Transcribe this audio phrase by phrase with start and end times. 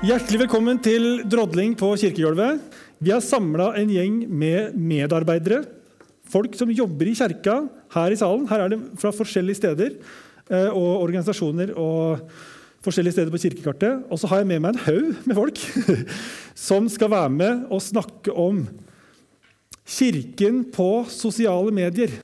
[0.00, 2.62] Hjertelig velkommen til drodling på kirkegulvet.
[3.04, 5.58] Vi har samla en gjeng med medarbeidere.
[6.24, 7.58] Folk som jobber i kjerka
[7.92, 8.46] her i salen.
[8.48, 9.98] Her er det fra forskjellige steder
[10.48, 12.24] eh, og organisasjoner og
[12.80, 14.08] forskjellige steder på kirkekartet.
[14.08, 15.60] Og så har jeg med meg en haug med folk
[16.70, 18.64] som skal være med og snakke om
[19.84, 22.22] Kirken på sosiale medier.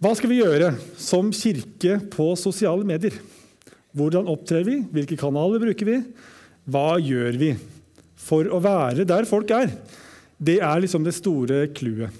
[0.00, 3.16] Hva skal vi gjøre som kirke på sosiale medier?
[3.92, 4.80] Hvordan opptrer vi?
[4.94, 6.02] Hvilke kanaler bruker vi?
[6.68, 7.54] Hva gjør vi
[8.20, 9.72] for å være der folk er?
[10.40, 12.12] Det er liksom det store clouet.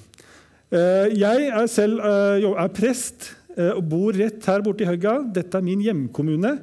[0.71, 5.19] Eh, jeg er selv eh, er prest eh, og bor rett her borte i Høgga.
[5.35, 6.59] Dette er min hjemkommune.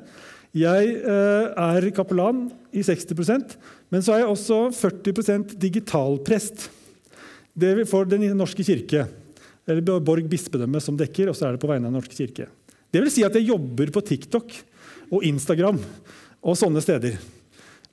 [0.58, 3.52] Jeg er kapellan i 60%
[3.94, 6.68] men så er jeg også 40% digitalprest.
[7.90, 9.08] For Den norske kirke.
[9.68, 12.50] Eller Borg bispedømme som dekker, og så er det på vegne av Den norske kirke.
[12.92, 14.54] Det vil si at jeg jobber på TikTok
[15.12, 15.80] og Instagram
[16.44, 17.18] og sånne steder.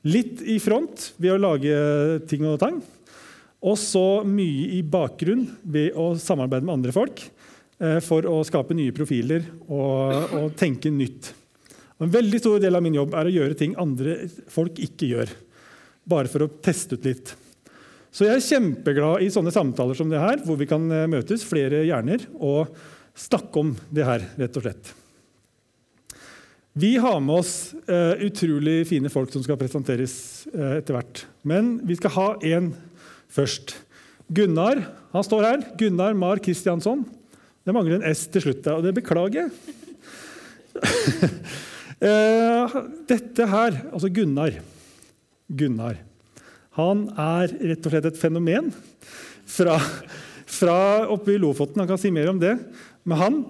[0.04, 1.76] Litt i front ved å lage
[2.28, 2.82] ting og tang.
[3.64, 8.76] Og så mye i bakgrunn ved å samarbeide med andre folk eh, for å skape
[8.76, 11.30] nye profiler og, og tenke nytt.
[11.96, 14.18] Og en veldig stor del av min jobb er å gjøre ting andre
[14.52, 15.32] folk ikke gjør.
[16.04, 17.32] Bare for å teste ut litt.
[18.14, 21.46] Så jeg er kjempeglad i sånne samtaler som det her, hvor vi kan eh, møtes
[21.48, 22.76] flere hjerner og
[23.16, 24.92] snakke om det her, rett og slett.
[26.74, 31.20] Vi har med oss uh, utrolig fine folk som skal presenteres uh, etter hvert.
[31.46, 32.72] Men vi skal ha én
[33.30, 33.76] først.
[34.26, 34.80] Gunnar
[35.12, 35.62] han står her.
[35.78, 37.04] Gunnar Mar Kristiansson.
[37.62, 39.54] Det mangler en S til slutt, og det beklager jeg.
[42.02, 42.76] uh,
[43.12, 44.58] dette her, altså Gunnar
[45.46, 46.02] Gunnar.
[46.74, 48.74] Han er rett og slett et fenomen
[49.46, 49.78] fra,
[50.42, 51.86] fra oppe i Lofoten.
[51.86, 52.56] Han kan si mer om det.
[53.06, 53.44] Men han,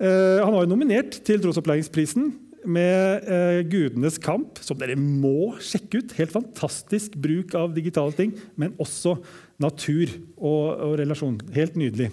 [0.00, 2.30] han var jo nominert til Trosopplæringsprisen
[2.68, 6.14] med eh, Gudenes kamp, som dere må sjekke ut.
[6.18, 9.16] Helt fantastisk bruk av digitale ting, men også
[9.60, 11.38] natur og, og, relasjon.
[11.56, 12.10] Helt nydelig.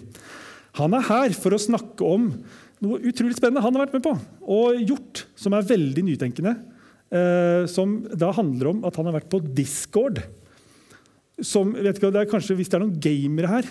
[0.78, 2.30] Han er her for å snakke om
[2.84, 4.14] noe utrolig spennende han har vært med på
[4.54, 6.54] og gjort, som er veldig nytenkende.
[7.08, 10.20] Eh, som da handler om at han har vært på Discord.
[11.40, 13.66] Som, vet ikke, det er kanskje Hvis det er noen gamere her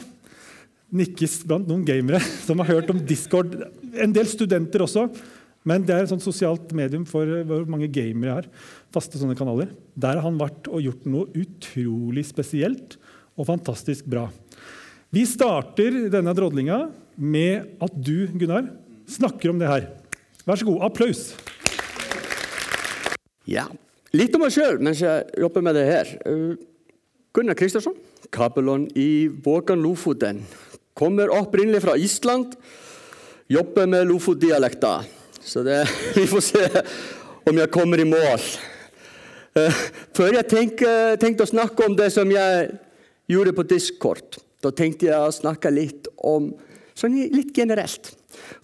[0.96, 3.58] Nikkes blant noen gamere som har hørt om Discord.
[3.92, 5.10] En del studenter også.
[5.68, 8.48] Men det er et sånt sosialt medium for hvor mange gamere har.
[8.96, 9.74] Faste sånne kanaler.
[10.00, 12.96] Der har han vært og gjort noe utrolig spesielt
[13.36, 14.28] og fantastisk bra.
[15.12, 16.86] Vi starter denne drodlinga
[17.16, 18.70] med at du, Gunnar,
[19.08, 19.90] snakker om det her.
[20.48, 20.88] Vær så god.
[20.88, 21.30] Applaus.
[23.48, 23.68] Ja.
[24.16, 26.14] Litt om meg sjøl mens jeg jobber med det her.
[26.28, 26.56] Uh,
[27.36, 27.96] Gunnar Kristiansson,
[28.34, 30.42] Kabelon i Vågan Lofoten.
[30.98, 32.56] Kommer opprinnelig fra Island.
[33.52, 35.17] Jobber med lofotdialekter.
[35.48, 36.66] Så det, vi får se
[37.48, 38.44] om jeg kommer i mål.
[39.58, 39.80] Uh,
[40.18, 42.74] før jeg tenkte, å snakke om det som jeg
[43.32, 46.52] gjorde på Discord, da tenkte jeg å snakke litt om
[46.98, 48.12] sånn litt generelt.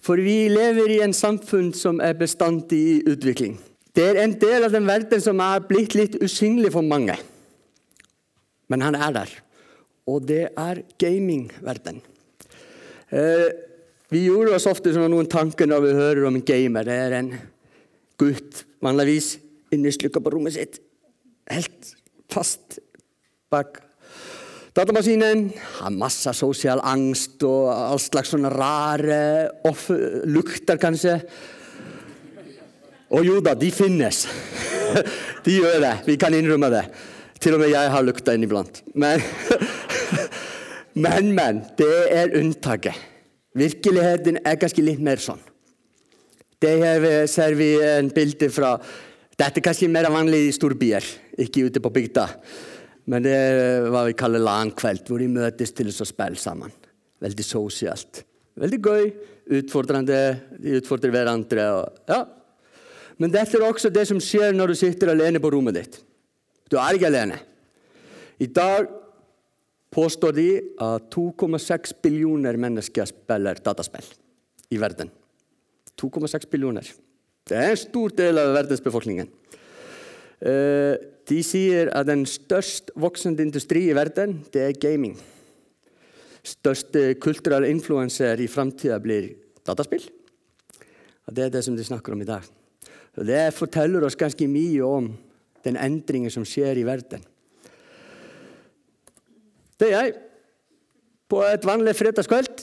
[0.04, 3.56] For vi lever i en samfunn som er bestandig i utvikling.
[3.94, 7.16] Det er en del av den verden som er blitt litt usynlig for mange.
[8.68, 9.36] Men han er der.
[10.10, 12.02] Og det er gamingverden.
[13.14, 13.48] Uh,
[14.14, 16.86] vi gjorde oss ofte noen tanker når vi hører om en gamer.
[16.86, 17.32] Det er en
[18.20, 19.34] gutt vanligvis
[19.74, 20.78] inneslukka på rommet sitt,
[21.50, 21.88] helt
[22.30, 22.78] fast
[23.50, 23.80] bak
[24.76, 25.48] datamaskinen.
[25.80, 29.18] Har masse sosial angst og all slags sånne rare
[29.66, 29.88] off
[30.30, 31.16] lukter, kanskje.
[33.14, 34.24] Og jo da, de finnes.
[35.46, 35.94] de gjør det.
[36.06, 36.84] Vi kan innrømme det.
[37.42, 38.78] Til og med jeg har lukta inniblant.
[38.94, 39.22] Men,
[41.06, 41.60] men, men.
[41.78, 43.10] Det er unntaket.
[43.54, 45.42] Virkeligheten er kanskje litt mer sånn.
[46.62, 48.76] Det her ser vi en bilde fra
[49.34, 51.06] Dette er kanskje mer vanlig i storbyer,
[51.42, 52.28] ikke ute på bygda.
[53.10, 56.70] Men det er hva vi kaller LAN-kveld, hvor de møtes til å spille sammen.
[57.24, 58.22] Veldig sosialt.
[58.62, 59.10] Veldig gøy.
[59.58, 60.20] Utfordrende.
[60.62, 61.66] De utfordrer hverandre.
[61.80, 62.20] Og, ja.
[63.18, 65.98] Men dette er også det som skjer når du sitter alene på rommet ditt.
[66.70, 67.40] Du er ikke alene.
[68.38, 68.86] I dag
[69.94, 70.48] påstår de
[70.82, 74.06] at 2,6 billioner mennesker spiller dataspill
[74.74, 75.10] i verden.
[76.00, 76.88] 2,6 billioner.
[77.44, 79.28] Det er en stor del av verdensbefolkningen.
[80.44, 80.94] Eh,
[81.28, 85.14] de sier at den størst voksende industri i verden, det er gaming.
[86.44, 89.30] Største kulturelle influenser i framtida blir
[89.64, 90.04] dataspill.
[91.24, 92.42] Og Det er det som de snakker om i dag.
[93.16, 95.14] Og Det forteller oss ganske mye om
[95.64, 97.24] den endringen som skjer i verden.
[99.84, 100.14] Det er jeg.
[101.28, 102.62] På et vanlig fredagskveld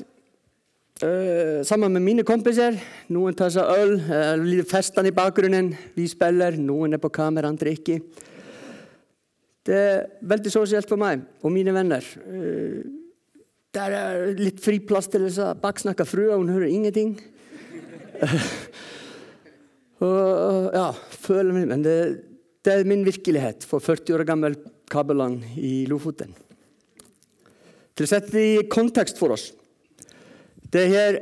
[1.06, 2.80] uh, sammen med mine kompiser.
[3.14, 5.70] Noen tar seg øl, uh, eh, festene i bakgrunnen.
[5.94, 6.58] Vi spiller.
[6.58, 8.00] Noen er på kamera, andre ikke.
[9.62, 12.02] Det er veldig sosialt for meg og mine venner.
[12.02, 12.82] Eh,
[13.72, 17.14] der er litt fri plass til å baksnakke frua, hun hører ingenting.
[20.02, 20.90] og, ja,
[21.22, 21.98] føler meg, Men det,
[22.66, 24.58] det, er min virkelighet for 40 år gammel
[24.90, 26.34] kabelland i Lofoten.
[27.96, 29.50] Til å sette det i kontekst for oss.
[30.72, 31.20] Det her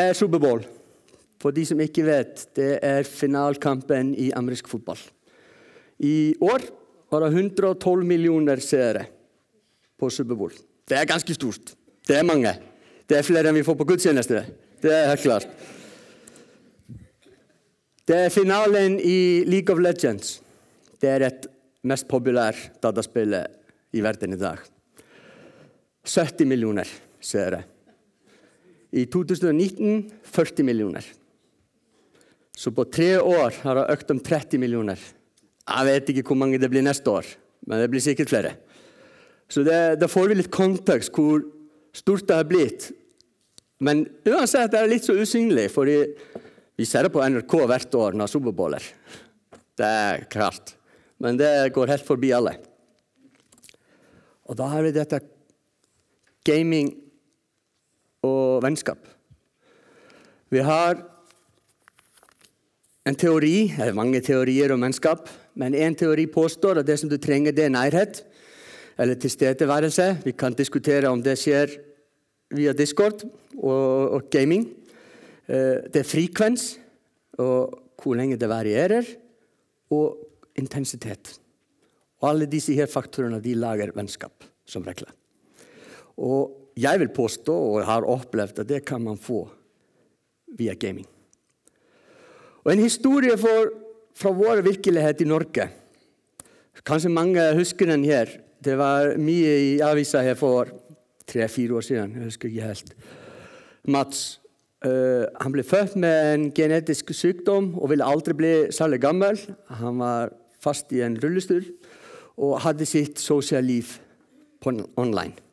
[0.00, 0.64] er Superbowl.
[1.42, 5.00] For de som ikke vet, det er finalkampen i amerikansk fotball.
[6.00, 6.64] I år
[7.12, 9.04] var det 112 millioner seere
[10.00, 10.52] på Superbowl.
[10.88, 11.74] Det er ganske stort.
[12.06, 12.52] Det er mange.
[13.06, 14.42] Det er flere enn vi får på gudstjeneste.
[14.82, 15.48] Det er helt klart.
[18.06, 20.40] Det er finalen i League of Legends.
[21.02, 21.48] Det er et
[21.86, 24.62] mest populært dataspill i verden i dag.
[26.06, 27.64] 70 millioner seere.
[28.94, 31.04] I 2019 40 millioner.
[32.56, 35.00] Så på tre år har det økt om 30 millioner.
[35.66, 37.26] Jeg vet ikke hvor mange det blir neste år,
[37.66, 38.54] men det blir sikkert flere.
[39.50, 41.42] Så det, Da får vi litt kontekst hvor
[41.94, 42.88] stort det har blitt.
[43.82, 48.16] Men uansett det er litt så usynlig, for vi ser det på NRK hvert år
[48.16, 48.88] når Superbowl er.
[49.76, 50.72] Det er klart.
[51.20, 52.56] Men det går helt forbi alle.
[54.46, 55.20] Og da har vi dette
[56.46, 56.94] gaming
[58.26, 59.02] og vennskap.
[60.52, 61.00] Vi har
[63.06, 65.28] en teori, eller mange teorier om vennskap,
[65.58, 68.22] men én teori påstår at det som du trenger, det er nærhet
[68.98, 70.08] eller tilstedeværelse.
[70.24, 71.76] Vi kan diskutere om det skjer
[72.56, 73.26] via Discord
[73.56, 74.68] og, og gaming.
[75.46, 76.76] Eh, det er frekvens,
[77.42, 79.06] og hvor lenge det varierer,
[79.92, 80.16] og
[80.58, 81.36] intensitet.
[82.22, 85.08] Og alle disse her faktorene de lager vennskap, som regel.
[86.16, 89.46] Og jeg vil påstå, og har opplevd, at det kan man få
[90.58, 91.06] via gaming.
[92.64, 93.70] Og En historie for,
[94.14, 95.68] fra vår virkelighet i Norge.
[96.86, 98.26] Kanskje mange husker den her.
[98.64, 100.68] Det var mye i avisa her for
[101.26, 102.16] tre-fire år siden.
[102.16, 102.92] Jeg husker ikke helt.
[103.86, 104.40] Mats
[104.84, 109.38] uh, han ble født med en genetisk sykdom og ville aldri bli særlig gammel.
[109.80, 111.62] Han var fast i en rullestol
[112.36, 113.96] og hadde sitt sosiale liv
[114.98, 115.45] online.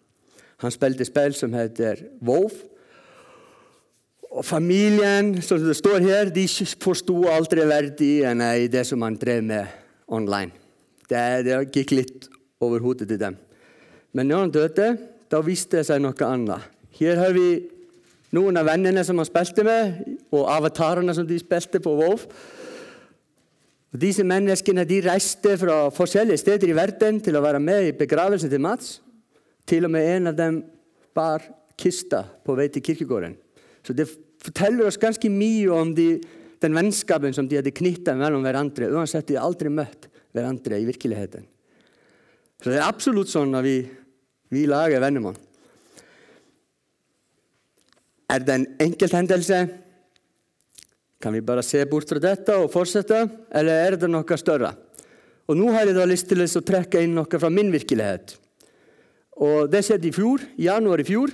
[0.64, 2.56] Han spilte spill som heter Wolf.
[4.34, 6.48] Og familien, som det står her, de
[6.82, 9.68] forsto aldri verdien i det som han drev med
[10.08, 10.56] online.
[11.06, 12.30] Det, det gikk litt
[12.64, 13.38] over hodet til dem.
[14.14, 14.88] Men når han døde,
[15.30, 16.66] da viste det seg noe annet.
[16.98, 17.48] Her har vi
[18.34, 20.02] noen av vennene som han spilte med,
[20.34, 22.26] og avatarene som de spilte på Wolf.
[23.94, 27.98] Og disse menneskene de reiste fra forskjellige steder i verden til å være med i
[27.98, 28.98] begravelsen til Mats.
[29.70, 30.62] Til og med en av dem
[31.16, 31.44] bar
[31.80, 33.36] kista på vei til kirkegården.
[33.84, 34.10] Så det
[34.44, 36.18] forteller oss ganske mye om de,
[36.64, 41.48] den vennskapen som de hadde knytta mellom hverandre, uansett de aldri møtt hverandre i virkeligheten.
[42.64, 43.78] Så det er absolutt sånn når vi,
[44.54, 45.42] vi lager venner med
[48.32, 49.58] Er det en enkelthendelse?
[51.22, 53.20] Kan vi bare se bort fra dette og fortsette,
[53.54, 54.74] eller er det noe større?
[55.48, 58.38] Og Nå har jeg da lyst til å trekke inn noe fra min virkelighet.
[59.42, 61.34] Og Det skjedde i fjor, i januar i fjor.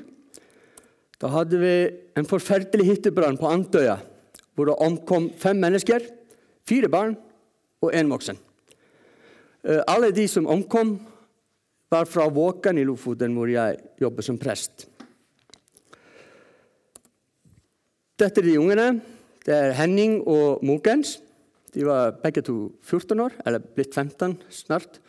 [1.19, 1.74] Da hadde vi
[2.16, 3.98] en forferdelig hyttebrann på Antøya,
[4.56, 6.06] hvor det omkom fem mennesker.
[6.68, 7.18] Fire barn
[7.81, 8.38] og én voksen.
[9.68, 11.00] Eh, alle de som omkom,
[11.89, 14.86] var fra Våkan i Lofoten, hvor jeg jobber som prest.
[18.20, 19.01] Dette er de ungene.
[19.46, 21.18] Det er Henning og Mokens.
[21.74, 25.00] De var begge to 14 år, eller blitt 15 snart.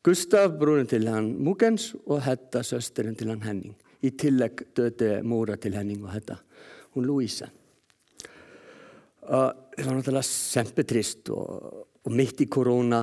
[0.00, 3.74] Gustaf brúðin til hann Múkens og Hedda sösturinn til hann Henning.
[4.00, 6.38] Í tillegg döði Móra til Henning og Hedda,
[6.96, 7.50] hún Lúísa.
[9.20, 13.02] Það var náttúrulega sempetrist og, og mitt í korona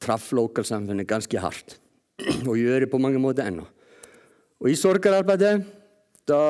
[0.00, 1.76] traff lokalsamfunni ganski hardt
[2.48, 3.66] og ég er í på mange móti ennå.
[4.64, 5.58] Og í sorgararbeidet
[6.24, 6.40] þá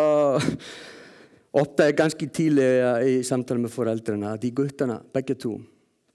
[1.59, 2.71] optaði ganski tíli
[3.11, 5.57] í samtala með foreldrana að því guttana, begge tú,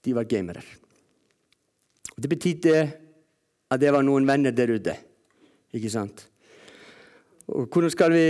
[0.00, 0.74] því var geimerar.
[2.08, 2.76] Og þetta betýtti
[3.70, 4.96] at det var noen venner der ute.
[5.76, 6.24] Ikke sant?
[7.50, 8.24] Og hvordan skal vi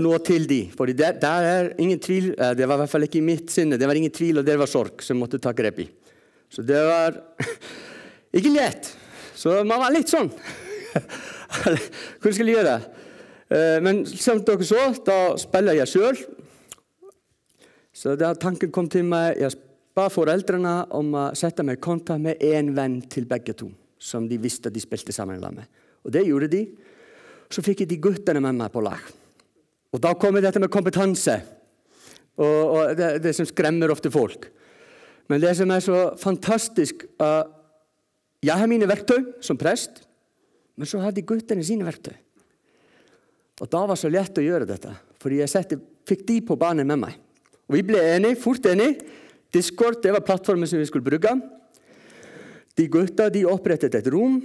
[0.00, 0.60] nå til de?
[0.74, 3.50] For der, der, er ingen tvil, eh, Det var i hvert fall ikke i mitt
[3.50, 3.78] sinne.
[3.78, 5.88] Det var ingen tvil, og det var sorg som måtte ta grep i.
[6.50, 7.20] Så det var
[8.36, 8.90] ikke lett.
[9.34, 10.30] Så man var litt sånn.
[12.20, 13.06] Hvordan skal jeg gjøre det?
[13.50, 16.20] Eh, men som dere så, da spiller jeg sjøl.
[17.94, 19.56] Så da tanken kom til meg Jeg
[20.00, 23.68] ba foreldrene om å sette meg i kontakt med én venn til begge to,
[24.00, 25.66] som de visste de spilte sammen med.
[26.06, 26.62] Og det gjorde de.
[27.52, 29.02] Så fikk jeg de guttene med meg på lag.
[29.90, 31.40] Og da kommer dette med kompetanse,
[32.40, 34.46] og, og det, det, som skremmer ofte folk.
[35.28, 37.44] Men det som er så fantastisk, uh,
[38.40, 39.98] Jeg har mine verktøy som prest,
[40.80, 42.14] men så hadde guttene sine verktøy.
[43.60, 45.76] Og da var det så lett å gjøre dette, fordi jeg sette,
[46.08, 47.18] fikk de på banen med meg.
[47.68, 49.04] Og vi ble enige, fort enige.
[49.52, 51.32] Discord det var plattformen som vi skulle bruke.
[52.78, 54.38] De gutta de opprettet et rom.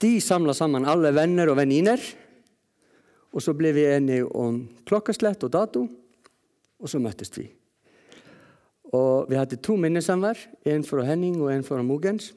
[0.00, 2.00] De samla sammen alle venner og venninner.
[3.30, 5.84] Og så ble vi enige om klokkeslett og dato,
[6.80, 7.46] og så møttes vi.
[8.90, 12.32] Og vi hadde to minnesamvær, en for Henning og en for Mogens.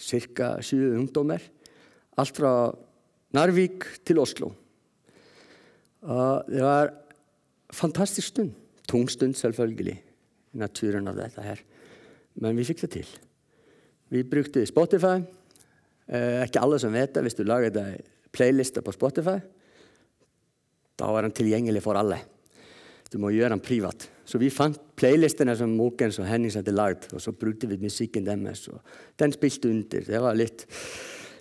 [0.00, 0.54] Ca.
[0.64, 1.42] 20 ungdommer.
[2.16, 2.72] Alt fra
[3.36, 4.54] Narvik til Oslo.
[6.00, 8.54] Og det var en fantastisk stund.
[8.88, 10.00] Tung stund, selvfølgelig.
[10.58, 11.60] Naturen av dette her.
[12.42, 13.10] Men vi fikk det til.
[14.10, 15.20] Vi brukte Spotify.
[16.10, 17.22] Eh, ikke alle som vet det.
[17.26, 18.00] Hvis du lager deg
[18.34, 19.38] playlister på Spotify,
[20.98, 22.18] da var den tilgjengelig for alle.
[23.10, 24.06] Du må gjøre den privat.
[24.26, 28.26] Så vi fant playlistene som Mokens og Hennings hadde lagd, og så brukte vi musikken
[28.26, 28.68] deres.
[28.70, 28.78] og
[29.18, 30.04] Den spilte under.
[30.06, 30.66] Det var litt,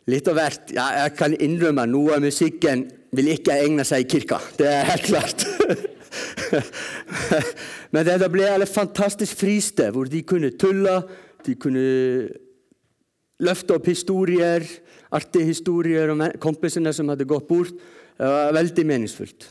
[0.10, 0.74] litt av hvert.
[0.74, 4.42] Ja, jeg kan innrømme noe av musikken vil ikke egne seg i kirka.
[4.58, 5.46] Det er helt klart.
[7.94, 10.96] Men det ble et fantastisk fristed hvor de kunne tulle,
[11.46, 11.84] de kunne
[13.39, 14.65] løfte opp historier,
[15.15, 17.74] artige historier om kompisene som hadde gått bort.
[18.20, 19.50] Det var veldig meningsfullt.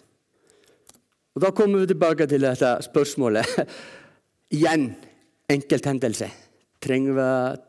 [1.35, 3.47] Og Da kommer vi tilbake til dette spørsmålet.
[4.59, 4.91] Igjen
[5.49, 6.29] enkelthendelse.
[6.81, 7.63] Trenger vi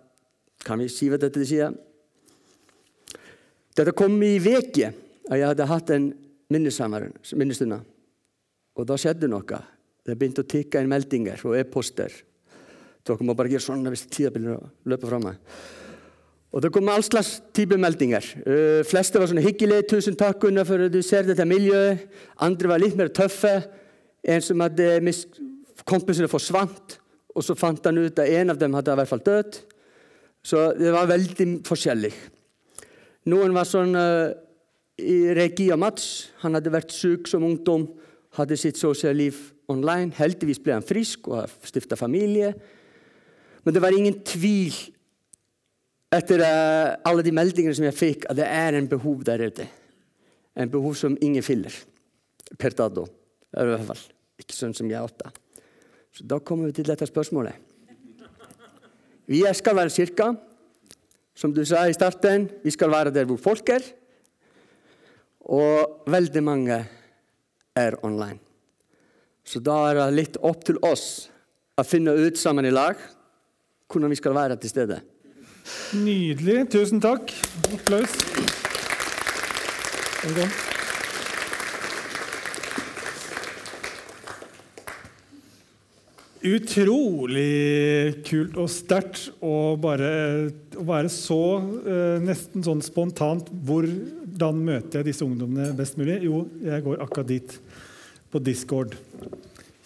[0.66, 1.72] Kan vi si hva dette sier?
[3.78, 4.90] Dette kom i uke.
[5.30, 6.10] Jeg hadde hatt en
[6.52, 7.78] minnestund.
[8.80, 9.60] Og da skjedde noe.
[10.08, 12.14] Det begynte å tikke inn meldinger og e-poster.
[13.04, 15.38] Dere må bare gjøre sånn hvis tida begynner å løpe fra meg.
[16.50, 18.26] Og Det kom all slags type meldinger.
[18.42, 19.86] Uh, fleste var sånn hyggelige.
[19.86, 22.08] 'Tusen takk Gunnar, for at du ser dette miljøet.'
[22.42, 23.70] Andre var litt mer tøffe.
[24.24, 25.40] En som hadde mist
[25.88, 26.98] Kompisene forsvant,
[27.34, 29.56] og så fant han ut at en av dem hadde i hvert fall dødd.
[30.44, 32.12] Så det var veldig forskjellig.
[33.32, 34.30] Noen var sånn uh,
[35.00, 36.30] i og Mats.
[36.44, 37.88] Han hadde vært syk som ungdom,
[38.40, 39.38] hadde sitt sosiale liv
[39.72, 40.14] online.
[40.18, 42.54] Heldigvis ble han frisk og har stifta familie.
[43.66, 44.76] Men det var ingen tvil
[46.16, 49.68] etter uh, alle de meldingene som jeg fikk, at det er en behov der ute.
[50.58, 51.76] En behov som ingen fyller
[52.58, 53.06] per dato.
[53.54, 54.06] I hvert fall
[54.40, 55.30] ikke sånn som jeg åtte.
[56.16, 57.54] Så da kommer vi til dette spørsmålet.
[59.30, 60.32] Vi skal være kirka.
[61.40, 63.84] Som du sa i starten, vi skal være der hvor folk er.
[65.48, 66.80] Og veldig mange
[67.80, 68.40] er online.
[69.44, 71.30] Så da er det litt opp til oss
[71.80, 73.00] å finne ut sammen i lag
[73.90, 75.00] hvordan vi skal være til stede.
[75.98, 76.70] Nydelig.
[76.74, 77.34] Tusen takk.
[77.74, 78.18] Applaus.
[86.40, 90.12] Utrolig kult og sterkt å bare
[90.80, 91.42] å være så
[91.84, 96.22] eh, nesten sånn spontant Hvordan møter jeg disse ungdommene best mulig?
[96.24, 97.58] Jo, jeg går akkurat dit,
[98.32, 98.96] på Discord.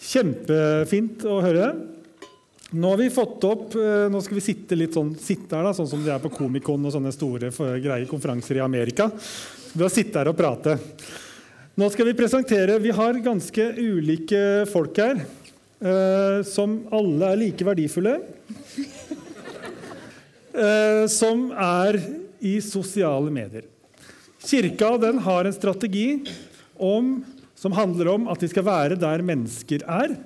[0.04, 1.68] Kjempefint å høre.
[2.74, 5.74] Nå har vi fått opp, eh, nå skal vi sitte litt sånn, sitte her da,
[5.76, 9.10] sånn som de er på Komikon og sånne store greie konferanser i Amerika.
[9.72, 10.78] Vi har sitte her og prate.
[11.74, 15.24] Nå skal vi presentere Vi har ganske ulike folk her,
[15.80, 18.20] eh, som alle er like verdifulle.
[20.54, 21.96] Eh, som er
[22.38, 23.64] i sosiale medier.
[24.38, 26.20] Kirka den har en strategi
[26.78, 27.24] om,
[27.58, 30.16] som handler om at de skal være der mennesker er.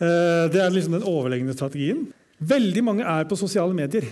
[0.00, 2.06] Eh, det er liksom den overlegne strategien.
[2.40, 4.06] Veldig mange er på sosiale medier.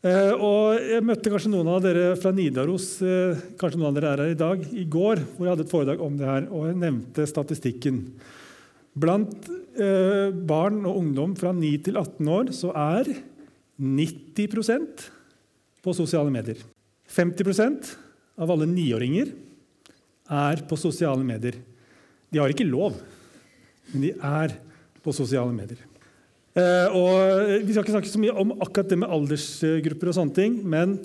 [0.00, 4.12] Eh, og Jeg møtte kanskje noen av dere fra Nidaros eh, kanskje noen av dere
[4.12, 6.70] er her i dag, i går, hvor jeg hadde et foredrag om det her, og
[6.70, 8.04] jeg nevnte statistikken.
[9.00, 9.46] Blant
[10.50, 13.06] barn og ungdom fra 9 til 18 år så er
[13.80, 15.04] 90%
[15.80, 16.58] på sosiale medier.
[17.08, 17.92] 50%
[18.42, 19.30] av alle niåringer
[20.30, 21.58] er på sosiale medier.
[22.30, 22.98] De har ikke lov,
[23.90, 24.54] men de er
[25.02, 25.80] på sosiale medier.
[26.58, 30.36] Eh, og vi skal ikke snakke så mye om akkurat det med aldersgrupper, og sånne
[30.36, 30.96] ting, men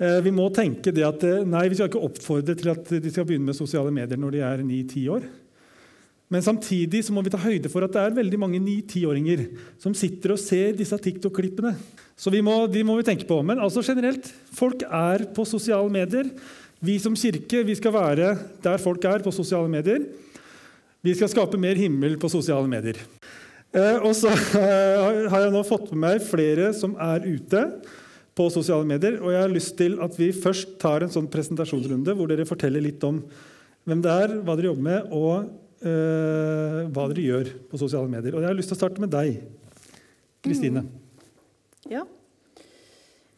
[0.00, 3.12] eh, vi må tenke det at eh, nei, vi skal ikke oppfordre til at de
[3.12, 5.28] skal begynne med sosiale medier når de er 9-10 år.
[6.32, 9.44] Men samtidig så må vi ta høyde for at det er veldig mange 9-10-åringer
[9.82, 11.70] som sitter og ser disse TikTok-klippene.
[12.18, 13.38] Så vi må, de må vi tenke på.
[13.46, 16.32] Men altså generelt, folk er på sosiale medier.
[16.86, 18.30] Vi som kirke vi skal være
[18.62, 20.04] der folk er på sosiale medier.
[21.02, 22.98] Vi skal skape mer himmel på sosiale medier.
[23.76, 27.62] Eh, og så eh, har jeg nå fått med meg flere som er ute
[28.36, 29.18] på sosiale medier.
[29.22, 32.84] Og jeg har lyst til at vi først tar en sånn presentasjonsrunde hvor dere forteller
[32.84, 33.22] litt om
[33.86, 35.46] hvem det er, hva dere jobber med, og
[35.86, 38.34] uh, hva dere gjør på sosiale medier.
[38.34, 39.36] Og jeg har lyst til å starte med deg,
[40.42, 40.82] Kristine.
[40.82, 41.92] Mm.
[41.92, 42.02] Ja.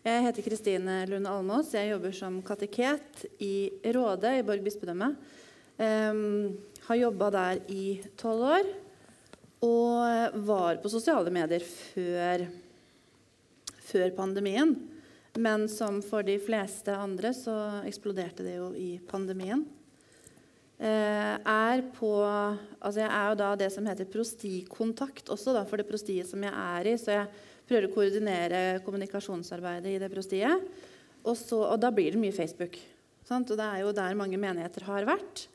[0.07, 1.73] Jeg heter Kristine Lund Almås.
[1.75, 5.09] Jeg jobber som kateket i Råde i Borg bispedømme.
[5.75, 6.53] Um,
[6.87, 7.87] har jobba der i
[8.21, 8.69] tolv år.
[9.67, 12.47] Og var på sosiale medier før,
[13.89, 14.77] før pandemien.
[15.35, 17.57] Men som for de fleste andre så
[17.91, 19.67] eksploderte det jo i pandemien.
[20.79, 25.83] Eh, er på Altså jeg er jo da det som heter prostikontakt også, da, for
[25.83, 26.99] det prostiet som jeg er i.
[27.03, 27.27] Så jeg
[27.69, 30.65] prøver å koordinere kommunikasjonsarbeidet i det prostiet.
[31.25, 32.79] Og, så, og da blir det mye Facebook.
[33.29, 33.51] Sant?
[33.53, 35.47] Og det er jo der mange menigheter har vært.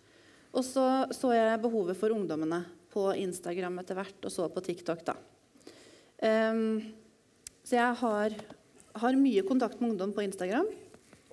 [0.53, 2.61] Og så så jeg behovet for ungdommene
[2.93, 5.15] på Instagram etter hvert, og så på TikTok, da.
[6.23, 6.93] Um,
[7.65, 8.35] så jeg har,
[9.01, 10.69] har, mye kontakt med ungdom på Instagram.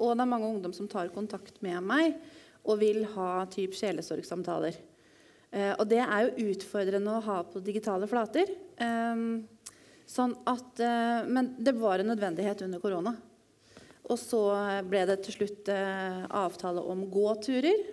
[0.00, 2.16] Og det er mange ungdom som tar kontakt med meg
[2.64, 4.78] og vil ha typ sjelesorgsamtaler.
[5.52, 8.48] Uh, og det er jo utfordrende å ha på digitale flater.
[8.80, 9.42] Um,
[10.10, 13.14] sånn at, uh, men det var en nødvendighet under korona.
[14.10, 14.42] Og så
[14.90, 17.86] ble det til slutt uh, avtale om gåturer.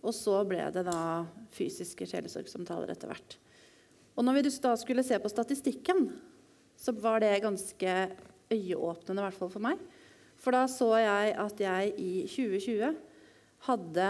[0.00, 3.36] Og så ble det da fysiske sjelesorgsamtaler etter hvert.
[4.16, 6.08] Og når vi da skulle se på statistikken,
[6.80, 7.96] så var det ganske
[8.50, 9.80] øyeåpnende, i hvert fall for meg.
[10.40, 12.96] For da så jeg at jeg i 2020
[13.68, 14.06] hadde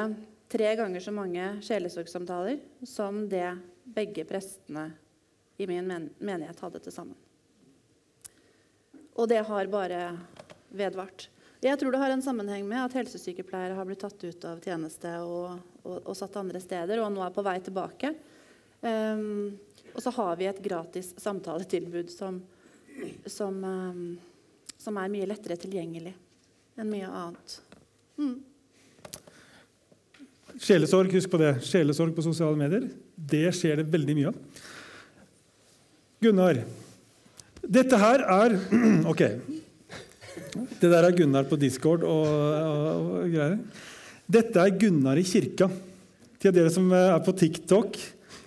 [0.50, 3.48] tre ganger så mange sjelesorgsamtaler som det
[3.90, 4.92] begge prestene
[5.60, 7.18] i min menighet hadde til sammen.
[9.20, 10.00] Og det har bare
[10.72, 11.28] vedvart.
[11.60, 15.10] Jeg tror det har en sammenheng med at helsesykepleiere har blitt tatt ut av tjeneste
[15.20, 18.14] og, og, og satt andre steder, og nå er på vei tilbake.
[18.80, 19.58] Um,
[19.92, 22.40] og så har vi et gratis samtaletilbud som,
[23.28, 24.16] som, um,
[24.80, 26.14] som er mye lettere tilgjengelig
[26.80, 27.60] enn mye annet.
[28.16, 28.38] Mm.
[30.60, 31.58] Sjelesorg, husk på det.
[31.66, 32.88] Sjelesorg på sosiale medier.
[33.14, 34.62] Det skjer det veldig mye av.
[36.24, 36.64] Gunnar,
[37.66, 38.56] dette her er
[39.10, 39.22] Ok.
[40.80, 43.58] Det der er Gunnar på Discord og, og, og greier.
[44.30, 45.68] Dette er Gunnar i kirka.
[46.40, 47.98] Til dere som er på TikTok.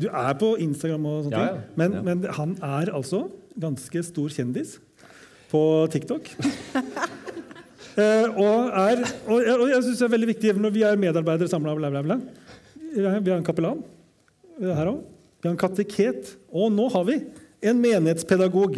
[0.02, 1.62] Du er på Instagram, og sånne ja, ja.
[1.80, 2.02] Men, ja.
[2.08, 3.28] men, han er altså
[3.62, 4.78] ganske stor kjendis
[5.52, 5.62] på
[5.93, 6.32] TikTok.
[8.02, 11.52] eh, og, er, og, og jeg synes det er veldig viktig når vi er medarbeidere
[11.52, 13.84] samla Vi har en kapellan
[14.60, 15.04] her òg.
[15.41, 16.36] Vi har en kateket.
[16.49, 17.19] Og nå har vi
[17.63, 18.78] en menighetspedagog.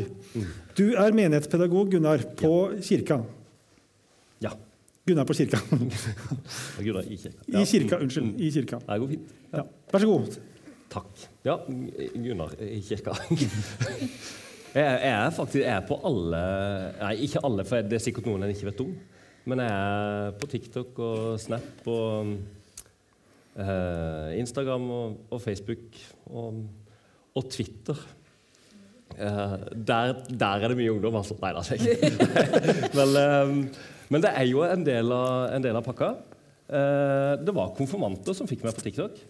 [0.77, 2.81] Du er menighetspedagog, Gunnar, på ja.
[2.83, 3.19] kirka.
[4.43, 4.51] Ja.
[5.07, 5.59] Gunnar på kirka.
[6.85, 7.45] Gunnar i kirka.
[7.47, 7.61] Ja.
[7.61, 8.41] I kirka, Unnskyld.
[8.41, 8.79] I kirka.
[8.83, 9.33] Det går fint.
[9.53, 9.63] Ja.
[9.93, 10.37] Vær så god.
[10.95, 11.23] Takk.
[11.45, 11.57] Ja,
[12.13, 13.15] Gunnar i kirka.
[14.75, 16.41] jeg, er faktisk jeg er på alle
[16.99, 18.91] Nei, ikke alle, for det er sikkert noen jeg ikke vet om.
[19.45, 22.35] Men jeg er på TikTok og Snap og
[23.55, 25.99] uh, Instagram og, og Facebook
[26.33, 26.63] og,
[27.37, 27.99] og Twitter.
[29.15, 31.37] Uh, der, der, er det mye ungdom, altså.
[31.39, 31.61] Nei da,
[32.97, 36.11] men, uh, men, det er jo en del av, en del av pakka.
[36.67, 39.21] Uh, det var konfirmanter som fikk meg på TikTok.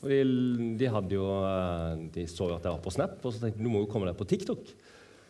[0.00, 0.18] De,
[0.80, 1.26] de, jo,
[2.14, 3.90] de, så jo at jeg var på Snap, og så tenkte de du må jo
[3.92, 4.72] komme deg på TikTok.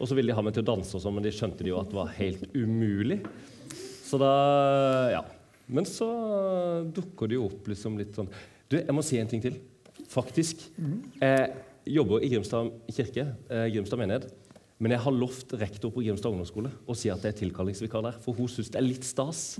[0.01, 1.75] Og så ville de ha meg til å danse, og sånn, men de skjønte de
[1.75, 3.21] jo at det var helt umulig.
[4.07, 4.33] Så da
[5.17, 5.27] Ja.
[5.71, 6.07] Men så
[6.91, 8.27] dukker det jo opp liksom litt sånn
[8.67, 9.61] Du, jeg må si en ting til.
[10.11, 10.65] Faktisk.
[10.81, 14.29] Mm jobber i Grimstad kirke, eh, Grimstad menighet.
[14.81, 18.15] Men jeg har lovt rektor på Grimstad ungdomsskole å si at det er tilkallingsvikar der.
[18.25, 19.59] For hun syns det er litt stas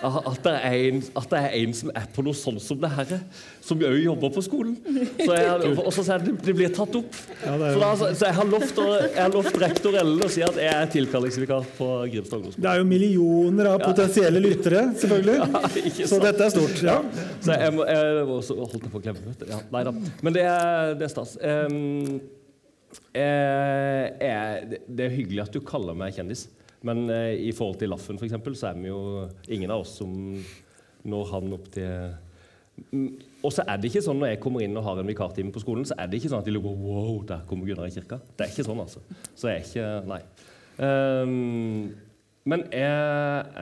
[0.00, 2.88] at det er, en, at det er en som er på noe sånn som det
[2.94, 3.12] her,
[3.60, 4.78] som òg jobber på skolen.
[5.20, 7.20] Så jeg, og så sier jeg det blir tatt opp.
[7.44, 10.60] Ja, så, da, så, jeg har lovt, jeg har lovt rektor Ellen å si at
[10.64, 12.64] jeg er tilkallingsvikar på Grimstad ungdomsskole.
[12.64, 14.46] Det er jo millioner av potensielle ja.
[14.48, 15.40] lyttere, selvfølgelig.
[16.02, 16.78] Ja, så dette er stort.
[16.84, 16.98] Ja.
[17.42, 19.34] Så jeg, må, jeg, holdt på å klemme.
[19.48, 19.92] Ja, nei da.
[20.24, 21.36] Men det er, det er stas.
[21.42, 22.22] Um,
[23.14, 26.46] er, det er hyggelig at du kaller meg kjendis,
[26.86, 29.96] men eh, i forhold til Laffen for eksempel, så er vi jo ingen av oss
[30.00, 30.12] som
[31.08, 32.12] når han opp til
[32.92, 33.08] mm,
[33.42, 35.62] Og så er det ikke sånn når jeg kommer inn og har en vikartime på
[35.62, 38.20] skolen, så er det ikke sånn at de lurer wow, der kommer Gunnar i kirka.
[38.36, 39.02] Det er ikke sånn, altså.
[39.34, 40.22] Så jeg er ikke Nei.
[40.82, 41.92] Um,
[42.48, 42.86] men jeg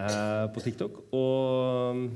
[0.00, 2.06] er på TikTok og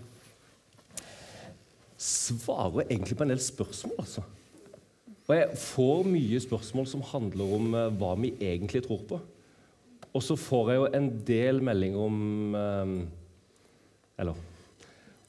[2.00, 4.24] svarer egentlig på en del spørsmål, altså.
[5.24, 9.20] Og jeg får mye spørsmål som handler om uh, hva vi egentlig tror på.
[10.14, 12.98] Og så får jeg jo en del meldinger om uh,
[14.20, 14.42] Eller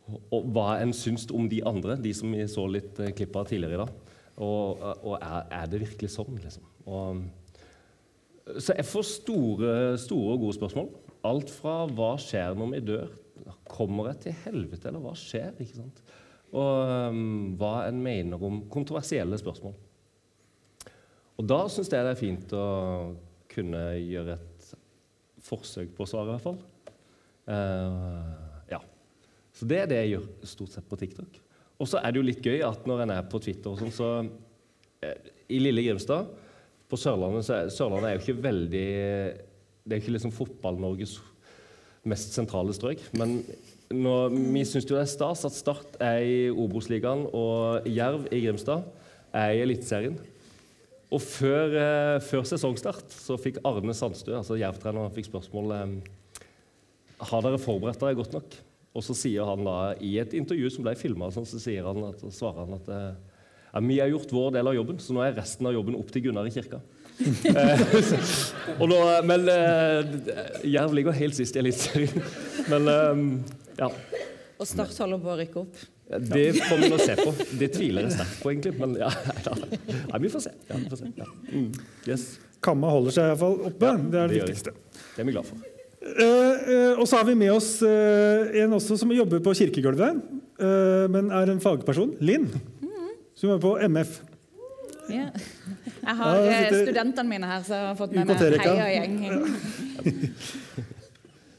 [0.06, 3.48] og, hva en syns om de andre, de som vi så litt uh, klipp av
[3.50, 4.14] tidligere i dag.
[4.36, 6.68] Og, og er, er, det virkelig sånn, liksom?
[6.92, 7.24] Og,
[8.60, 10.92] så jeg får store, store og gode spørsmål.
[11.26, 13.16] Alt fra hva skjer når vi dør?
[13.72, 15.56] Kommer jeg til helvete, eller hva skjer?
[15.56, 16.04] ikke sant?
[16.54, 19.74] Og um, hva en mener om kontroversielle spørsmål.
[21.36, 22.68] Og da syns jeg det er fint å
[23.52, 24.70] kunne gjøre et
[25.46, 26.60] forsøk på å svare, i hvert fall.
[27.46, 28.32] Uh,
[28.72, 28.80] ja.
[29.56, 31.42] Så det er det jeg gjør stort sett på TikTok.
[31.76, 33.94] Og så er det jo litt gøy at når en er på Twitter og sånn,
[33.94, 36.32] så uh, I lille Grimstad,
[36.86, 38.90] på Sørlandet, så er, Sørlandet er jo ikke veldig
[39.82, 41.16] Det er jo ikke liksom Fotball-Norges
[42.06, 43.02] mest sentrale strøk.
[43.18, 43.40] Men
[43.94, 48.44] når, vi syns jo det er stas at Start er i Obos-ligaen og Jerv i
[48.46, 48.86] Grimstad
[49.36, 50.18] er i Eliteserien.
[51.14, 55.94] Og før, eh, før sesongstart så fikk Arne Sandstø, altså Jerv-treneren, fikk spørsmål eh,
[57.30, 58.58] har dere forberedt dere godt nok.
[58.96, 62.26] Og så sier han da, i et intervju som ble filma, så sier han at,
[62.34, 63.40] svarer han at eh,
[63.76, 66.14] ja, vi har gjort vår del av jobben, så nå er resten av jobben opp
[66.14, 66.82] til Gunnar i kirka.
[68.82, 69.46] og nå, men
[70.68, 72.24] Jerv ligger helt sist i Eliteserien.
[72.72, 72.90] Men
[73.78, 73.88] ja.
[74.56, 75.84] Og Start holder på å rykke opp.
[76.06, 77.32] Det får vi nå se på.
[77.60, 78.76] Det tviler jeg sterkt på, egentlig.
[78.78, 79.10] Men ja,
[79.46, 80.52] ja, ja vi får se.
[80.68, 81.12] Ja, vi får se.
[81.20, 81.30] Ja.
[81.52, 81.72] Mm.
[82.08, 82.28] Yes.
[82.66, 83.80] Kamma holder seg iallfall oppe.
[83.80, 84.76] det er det, det viktigste.
[85.16, 85.72] Det er vi glad for.
[86.06, 90.22] Uh, uh, og så har vi med oss uh, en også som jobber på kirkegulvet,
[91.12, 92.14] men er en fagperson.
[92.24, 93.10] Linn, mm.
[93.36, 94.20] som jobber på MF.
[95.12, 95.28] Ja.
[96.06, 99.16] Jeg har ja, studentene mine her, så jeg har fått med meg heiagjeng.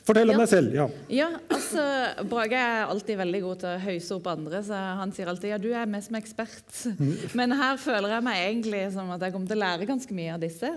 [0.07, 0.43] Fortell om ja.
[0.45, 0.75] deg selv.
[0.77, 0.87] Ja.
[1.11, 1.83] ja, altså,
[2.31, 5.59] Brage er alltid veldig god til å høyse opp andre, så han sier alltid ja,
[5.59, 6.71] du er med som ekspert.
[6.95, 7.17] Mm.
[7.39, 10.37] Men her føler jeg meg egentlig som at jeg kommer til å lære ganske mye
[10.37, 10.71] av disse.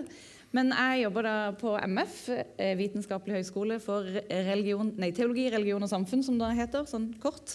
[0.56, 2.16] Men jeg jobber da på MF,
[2.58, 4.08] eh, Vitenskapelig høgskole for
[4.50, 7.54] religion, nei, teologi, religion og samfunn, som det heter, sånn kort.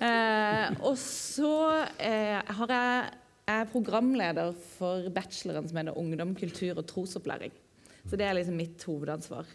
[0.00, 1.54] Eh, og så
[1.96, 3.08] eh, har jeg,
[3.48, 7.56] jeg er programleder for bacheloren som heter Ungdom, kultur og trosopplæring.
[8.04, 9.48] Så det er liksom mitt hovedansvar.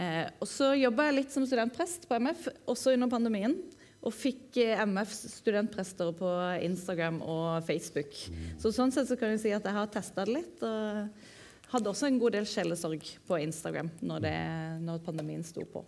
[0.00, 3.56] Eh, og så jobba jeg litt som studentprest på MF, også under pandemien.
[4.02, 6.32] Og fikk eh, MFs studentprester på
[6.64, 8.16] Instagram og Facebook.
[8.62, 10.66] Så sånn sett så kan jeg si at jeg har testa det litt.
[10.66, 11.30] og
[11.72, 14.36] hadde også en god del sjelesorg på Instagram når, det,
[14.84, 15.84] når pandemien sto på.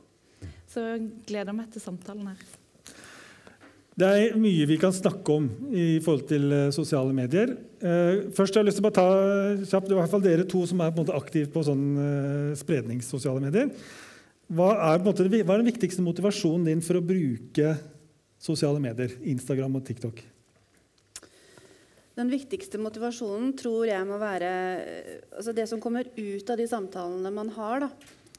[0.69, 2.64] Så jeg gleder meg til samtalen her.
[3.95, 7.53] Det er mye vi kan snakke om i forhold til uh, sosiale medier.
[7.79, 9.07] Uh, først har jeg lyst til å ta
[9.61, 11.63] kjapt, det er i hvert fall dere to som er på en måte aktive på
[11.63, 13.71] sånn uh, spredningssosiale medier.
[14.51, 17.77] Hva er, måte, hva er den viktigste motivasjonen din for å bruke
[18.43, 20.25] sosiale medier, Instagram og TikTok?
[22.19, 24.51] Den viktigste motivasjonen tror jeg må være
[25.39, 27.89] altså det som kommer ut av de samtalene man har.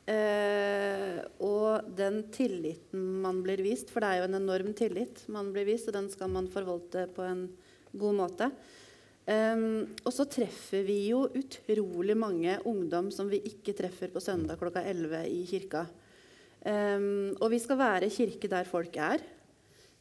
[0.06, 5.50] Eh, og den tilliten man blir vist, for det er jo en enorm tillit man
[5.54, 7.48] blir vist, og den skal man forvalte på en
[7.98, 8.50] god måte.
[9.26, 9.64] Eh,
[10.06, 14.86] og så treffer vi jo utrolig mange ungdom som vi ikke treffer på søndag klokka
[14.86, 15.88] 11 i kirka.
[16.66, 19.26] Eh, og vi skal være kirke der folk er.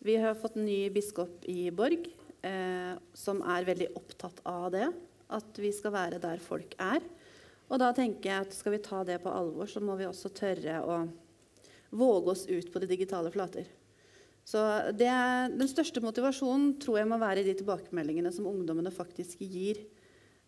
[0.05, 2.11] Vi har fått ny biskop i Borg
[2.45, 4.89] eh, som er veldig opptatt av det.
[5.33, 7.01] At vi skal være der folk er.
[7.75, 10.31] Og da tenker jeg at skal vi ta det på alvor, så må vi også
[10.31, 10.99] tørre å
[11.95, 13.67] våge oss ut på de digitale flater.
[14.45, 14.61] Så
[14.93, 15.11] det,
[15.59, 19.81] Den største motivasjonen tror jeg må være i de tilbakemeldingene som ungdommene faktisk gir.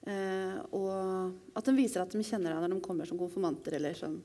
[0.06, 3.96] Eh, og at de viser at de kjenner deg når de kommer som konfirmanter eller
[3.98, 4.20] som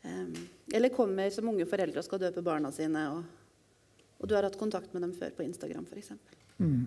[0.00, 0.38] eh,
[0.72, 3.04] Eller kommer som unge foreldre og skal døpe barna sine.
[3.18, 6.14] Og, og du har hatt kontakt med dem før på Instagram f.eks.
[6.56, 6.86] Mm.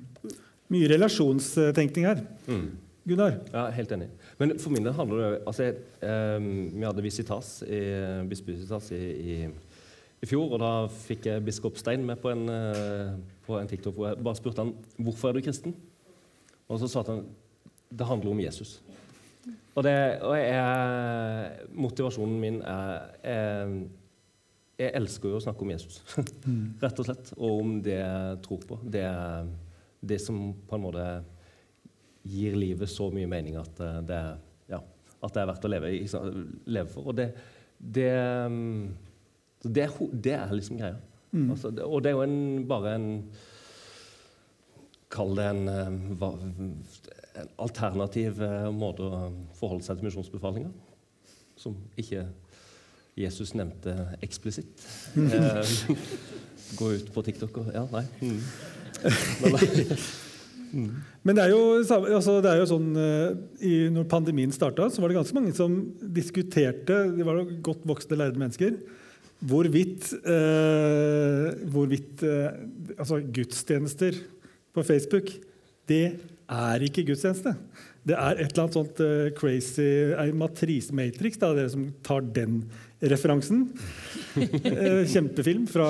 [0.74, 2.26] Mye relasjonstenkning her.
[2.48, 2.87] Mm.
[3.08, 3.38] Gunnar?
[3.54, 4.10] Ja, Helt enig.
[4.40, 5.70] Men for min del handler det altså,
[6.04, 7.82] eh, Vi hadde visitas i,
[8.28, 9.38] bispevisitas i, i,
[10.22, 13.14] i, fjor, og da fikk jeg biskop Stein med på en, uh,
[13.46, 15.76] på en TikTok hvor jeg bare spurte han hvorfor er du kristen.
[16.68, 17.24] Og så sa han
[17.88, 18.82] det handler om Jesus.
[19.78, 19.94] Og, det,
[20.26, 23.72] og jeg, motivasjonen min er, er
[24.78, 26.02] jeg elsker jo å snakke om Jesus,
[26.84, 27.32] rett og slett.
[27.38, 28.80] Og om det jeg tror på.
[28.84, 29.06] Det,
[30.02, 31.08] det som på en måte
[32.28, 34.22] gir livet så mye mening at eh, det,
[34.72, 34.82] ja,
[35.24, 35.92] at det er verdt å leve,
[36.68, 37.12] leve for.
[37.12, 37.30] Og det,
[37.78, 38.10] det,
[39.64, 40.98] det, det er liksom greia.
[41.32, 41.52] Mm.
[41.52, 43.08] Altså, og det er jo en, bare en
[45.08, 46.24] Kall det en, eh,
[47.40, 49.22] en alternativ eh, måte å
[49.56, 50.74] forholde seg til misjonsbefalinger.
[51.58, 52.26] Som ikke
[53.18, 54.84] Jesus nevnte eksplisitt.
[56.78, 58.06] Gå ut på TikTok og Ja, nei.
[58.20, 58.42] Mm.
[60.72, 65.04] Men det er jo, altså det er jo sånn uh, i, Når pandemien starta, så
[65.04, 68.80] var det ganske mange som diskuterte De var godt voksne, lærde mennesker.
[69.48, 72.56] Hvorvidt, eh, hvorvidt eh,
[72.98, 74.16] altså gudstjenester
[74.74, 75.30] på Facebook
[75.86, 76.08] Det
[76.50, 77.54] er ikke gudstjeneste.
[78.02, 79.04] Det er et eller annet sånt
[79.38, 79.86] crazy
[80.18, 82.64] ei matrise Matrix, dere som tar den
[83.02, 83.68] referansen.
[84.38, 85.86] Eh, kjempefilm fra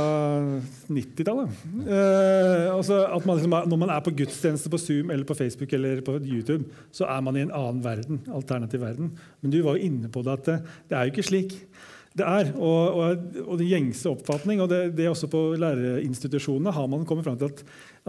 [0.87, 1.49] 90-tallet.
[1.83, 6.15] at man liksom, når man er på gudstjeneste på Zoom eller på Facebook eller på
[6.21, 6.63] YouTube,
[6.95, 8.21] så er man i en annen verden.
[8.31, 9.11] alternativ verden.
[9.41, 11.57] Men du var jo inne på det at det, det er jo ikke slik.
[12.15, 12.53] det er.
[12.55, 17.27] Og, og, og den gjengse oppfatning, og det, det også på lærerinstitusjonene, har man kommet
[17.27, 17.63] fram til at,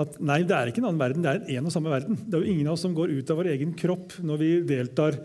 [0.06, 2.22] at nei, det er ikke en annen verden, det er en og samme verden.
[2.22, 4.54] Det er jo ingen av oss som går ut av vår egen kropp når vi
[4.70, 5.18] deltar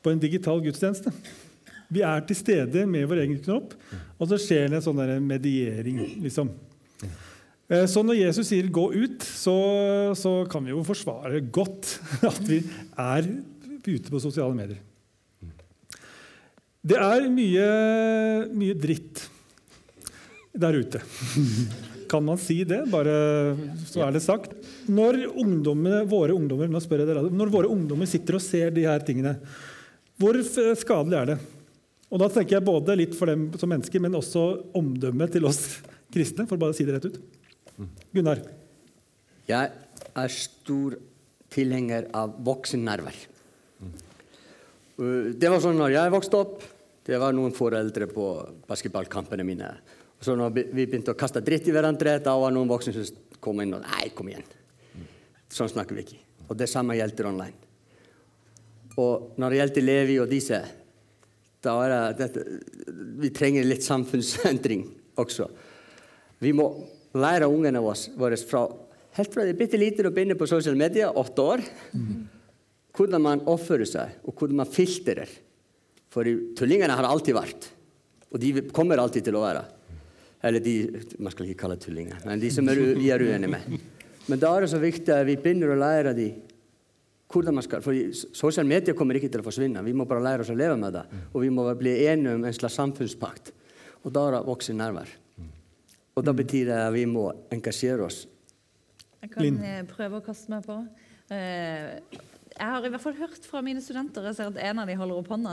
[0.00, 1.10] på en digital gudstjeneste.
[1.90, 3.74] Vi er til stede med vår egen knopp,
[4.18, 5.98] og så skjer det en sånn der mediering.
[6.22, 6.52] liksom.
[7.70, 11.98] Eh, Så når Jesus sier 'gå ut', så, så kan vi jo forsvare godt
[12.30, 12.62] at vi
[12.98, 13.26] er
[13.86, 14.78] ute på sosiale medier.
[16.80, 17.66] Det er mye,
[18.56, 19.28] mye dritt
[20.56, 21.00] der ute.
[22.10, 22.80] Kan man si det?
[22.90, 23.54] Bare
[23.86, 24.54] så er det sagt.
[24.88, 29.36] Når ungdommene, våre ungdommer når våre ungdommer sitter og ser de her tingene,
[30.18, 31.38] hvor skadelig er det?
[32.10, 34.42] Og Da tenker jeg både litt for dem som mennesker, men også
[34.76, 35.78] omdømmet til oss
[36.14, 36.46] kristne.
[36.48, 37.20] for å bare si det rett ut.
[38.12, 38.42] Gunnar?
[39.48, 39.70] Jeg
[40.18, 40.98] er stor
[41.50, 43.16] tilhenger av voksennærvær.
[45.00, 46.66] Uh, Det var sånn når jeg vokste opp.
[47.06, 48.26] Det var noen foreldre på
[48.68, 49.70] basketballkampene mine.
[50.20, 53.38] Og så når vi begynte å kaste dritt i hverandre, da var noen voksne som
[53.40, 54.44] kom inn og Nei, kom igjen.
[55.50, 56.20] Sånn snakker vi ikke.
[56.50, 57.56] Og det samme gjelder online.
[59.00, 60.60] Og når det gjelder Levi og disse,
[61.62, 62.28] det,
[63.20, 64.86] vi trenger litt samfunnsendring
[65.20, 65.48] også.
[66.40, 66.70] Vi må
[67.20, 68.64] lære ungene våre fra
[69.18, 71.64] helt fra de er bitte lite og begynner på sosiale medier, åtte år,
[72.96, 75.30] hvordan man oppfører seg, og hvordan man filtrer.
[76.10, 76.26] For
[76.58, 77.68] tullingene har alltid vært,
[78.30, 79.64] og de kommer alltid til å være.
[80.46, 80.74] Eller de
[81.20, 83.82] Man skal ikke kalle tullinger, men de som er, vi er uenige med.
[84.30, 86.38] Men da er det så viktig at vi begynner å lære dem
[87.30, 87.94] hvordan man skal, for
[88.34, 89.84] Sosiale medier kommer ikke til å forsvinne.
[89.86, 91.04] Vi må bare lære oss å leve med det.
[91.32, 93.52] Og vi må bli enige om en slags samfunnspakt.
[94.02, 95.12] Og da vokser nærvær.
[96.18, 98.24] Og da betyr det at vi må engasjere oss.
[99.20, 100.80] Jeg kan eh, prøve å kaste meg på.
[101.30, 102.18] Eh,
[102.60, 104.96] Jeg har i hvert fall hørt fra mine studenter jeg ser at en av de
[104.98, 105.52] holder opp hånda,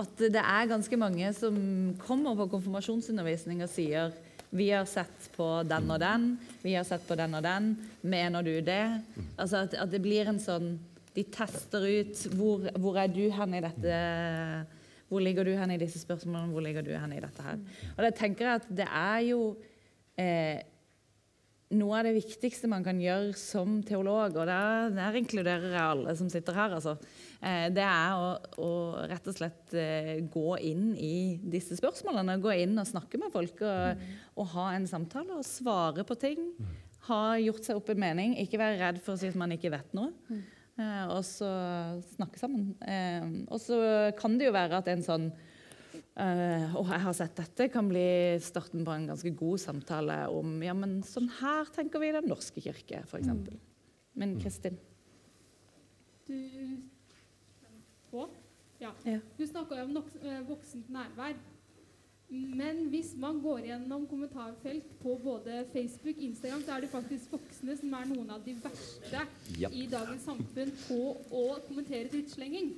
[0.00, 1.58] at det er ganske mange som
[2.02, 4.14] kommer på konfirmasjonsundervisning og sier
[4.50, 6.24] vi har sett på den og den,
[6.64, 7.74] vi har sett på den og den.
[8.00, 8.84] Mener du det?
[9.36, 10.78] Altså at, at det blir en sånn
[11.16, 14.00] De tester ut hvor, hvor er du hen i dette
[15.08, 16.52] Hvor ligger du hen i disse spørsmålene?
[16.52, 17.60] Hvor ligger du hen i dette her?
[17.96, 19.40] Og da tenker jeg at det er jo
[20.20, 20.60] eh,
[21.76, 26.14] noe av det viktigste man kan gjøre som teolog, og der, der inkluderer jeg alle
[26.16, 26.94] som sitter her, altså,
[27.42, 28.30] eh, det er å,
[28.64, 28.70] å
[29.10, 32.38] rett og slett eh, gå inn i disse spørsmålene.
[32.42, 34.04] Gå inn og snakke med folk og,
[34.38, 36.46] og ha en samtale og svare på ting.
[37.08, 38.36] Ha gjort seg opp en mening.
[38.40, 40.12] Ikke være redd for å si at man ikke vet noe.
[40.78, 41.50] Eh, og så
[42.14, 42.72] snakke sammen.
[42.86, 43.78] Eh, og så
[44.18, 45.30] kan det jo være at en sånn
[46.18, 48.02] Eh, og jeg har sett dette kan bli
[48.42, 52.26] starten på en ganske god samtale om ja, men sånn her tenker vi i Den
[52.26, 53.28] norske kirke, f.eks.
[54.18, 54.80] Men Kristin?
[56.26, 56.34] Du?
[58.82, 58.90] Ja.
[59.06, 59.20] Ja.
[59.38, 59.94] Du snakker om
[60.48, 61.38] voksent nærvær.
[62.28, 67.32] Men hvis man går gjennom kommentarfelt på både Facebook og Instagram, så er det faktisk
[67.32, 69.22] voksne som er noen av de verste
[69.56, 69.72] yep.
[69.72, 70.98] i dagens samfunn på
[71.32, 72.74] å kommentere drittslenging.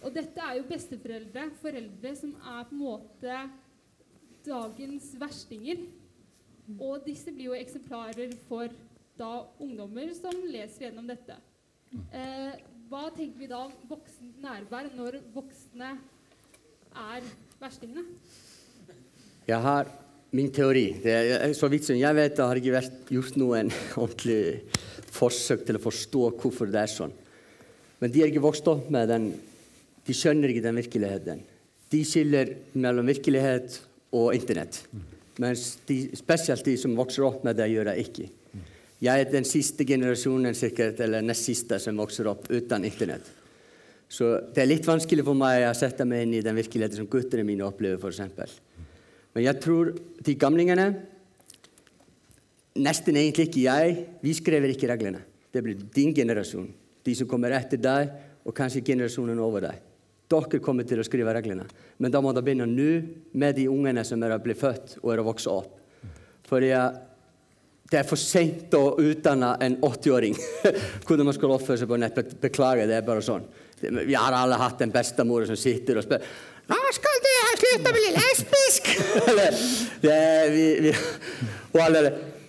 [0.00, 3.36] Og dette er jo besteforeldre, foreldre som er på en måte
[4.46, 5.84] dagens verstinger.
[6.78, 8.72] Og disse blir jo eksemplarer for
[9.20, 11.36] da ungdommer som leser gjennom dette.
[12.16, 15.94] Eh, hva tenker vi da om voksent nærvær når voksne
[16.96, 18.04] er verstingene?
[19.46, 19.90] Jeg har
[20.34, 20.88] min teori.
[21.02, 23.70] Det er, så vidt som jeg vet, har ikke vært gjort noen
[24.02, 24.40] ordentlig
[25.16, 27.14] forsøk til å forstå hvorfor det er sånn.
[28.02, 29.30] Men de er ikke vokst opp med den
[30.06, 31.40] De skjønner ikke den virkeligheten.
[31.90, 33.80] De skiller mellom virkelighet
[34.14, 34.78] og Internett.
[35.42, 38.28] Mens de, spesielt de som vokser opp med det, gjør det ikke.
[39.02, 43.26] Jeg er den siste generasjonen sikkert, eller nest siste som vokser opp uten Internett.
[44.08, 47.10] Så det er litt vanskelig for meg å sette meg inn i den virkeligheten som
[47.10, 48.54] guttene mine opplever, f.eks.
[49.36, 49.92] Men jeg tror
[50.24, 50.88] de gamlingene
[52.76, 53.92] Nesten egentlig ikke jeg.
[54.20, 55.22] Vi skrev ikke reglene.
[55.48, 56.66] Det blir din generasjon.
[57.08, 58.10] De som kommer etter deg,
[58.44, 59.78] og kanskje generasjonen over deg.
[60.28, 61.64] Dere kommer til å skrive reglene.
[62.02, 62.90] Men da må dere begynne nå
[63.38, 65.78] med de ungene som er blitt født og er å vokse opp.
[66.46, 70.36] For det er for sent å utdanne en 80-åring
[71.06, 72.20] hvordan man skal oppføre seg på nett.
[72.42, 73.46] Beklager, det er bare sånn.
[73.80, 76.22] Vi har alle hatt en bestemor som sitter og spør
[76.66, 77.15] Hva skal
[77.56, 78.90] du slutte å bli lesbisk!
[79.30, 79.60] Eller,
[80.02, 80.18] det,
[80.52, 80.92] vi, vi,
[81.72, 82.02] og alle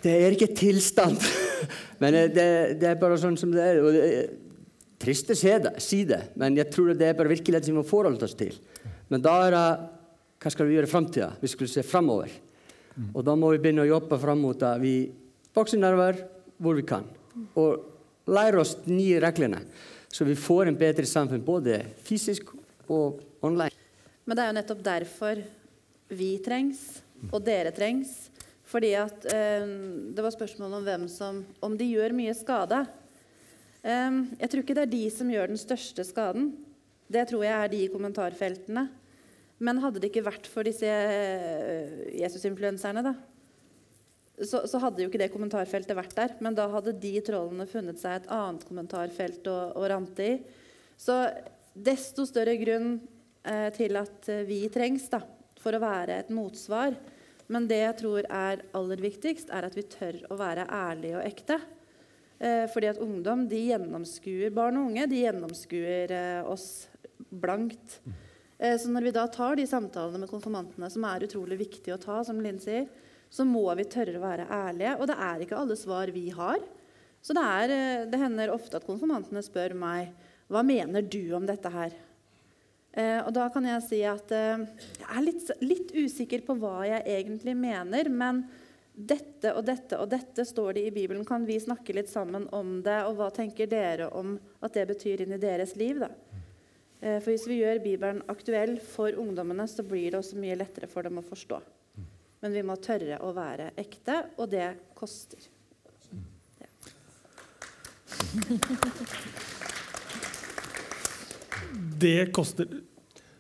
[0.04, 1.22] Det er ikke tilstand.
[2.02, 2.50] Men det, det,
[2.82, 3.80] det er bare sånn som det er.
[3.82, 4.28] Og det er
[5.02, 8.38] trist å si det, men jeg tror det er bare virkeligheten vi må forholde oss
[8.38, 8.56] til.
[9.12, 9.68] Men da er det
[10.38, 11.32] Hva skal vi gjøre i framtida?
[11.42, 12.30] Vi skulle se framover.
[13.14, 15.10] Og da må vi begynne å jobbe fram mot at vi
[15.58, 16.22] voksennerver
[16.62, 17.08] hvor vi kan.
[17.58, 19.64] Og lære oss de nye reglene,
[20.14, 22.54] så vi får en bedre samfunn både fysisk
[22.90, 23.74] og online.
[24.28, 25.42] Men det er jo nettopp derfor
[26.12, 26.82] vi trengs,
[27.32, 28.28] og dere trengs.
[28.68, 29.64] Fordi at eh,
[30.12, 32.82] Det var spørsmål om hvem som Om de gjør mye skade.
[33.80, 36.52] Eh, jeg tror ikke det er de som gjør den største skaden.
[37.08, 38.90] Det tror jeg er de i kommentarfeltene.
[39.64, 43.16] Men hadde det ikke vært for disse eh, Jesus-influenserne, da,
[44.38, 46.36] så, så, hadde jo ikke det kommentarfeltet vært der.
[46.44, 50.36] Men da hadde de trollene funnet seg et annet kommentarfelt å, å rante i.
[51.00, 51.16] Så
[51.74, 52.98] desto større grunn
[53.76, 55.22] til at vi trengs da,
[55.62, 56.98] for å være et motsvar.
[57.48, 61.28] Men det jeg tror er aller viktigst, er at vi tør å være ærlige og
[61.30, 61.60] ekte.
[62.38, 66.88] Eh, fordi at ungdom de gjennomskuer barn og unge de gjennomskuer eh, oss
[67.32, 68.00] blankt.
[68.60, 72.02] Eh, så når vi da tar de samtalene med konfirmantene, som er utrolig viktige å
[72.02, 72.86] ta, som Linn sier,
[73.30, 74.98] så må vi tørre å være ærlige.
[75.00, 76.62] Og det er ikke alle svar vi har.
[77.26, 80.14] Så det, er, eh, det hender ofte at konfirmantene spør meg
[80.52, 81.96] hva mener du om dette her.
[82.98, 84.64] Eh, og da kan jeg si at eh,
[84.98, 88.42] jeg er litt, litt, usikker på hva jeg egentlig mener, men
[88.98, 91.26] dette og dette og dette står det i Bibelen.
[91.28, 95.22] Kan vi snakke litt sammen om det, og hva tenker dere om at det betyr
[95.24, 96.02] inn i deres liv?
[96.02, 96.10] da?
[96.98, 100.90] Eh, for hvis vi gjør Bibelen aktuell for ungdommene, så blir det også mye lettere
[100.90, 101.62] for dem å forstå.
[102.42, 105.46] Men vi må tørre å være ekte, og det koster.
[106.58, 106.70] Ja.
[111.98, 112.70] Det koster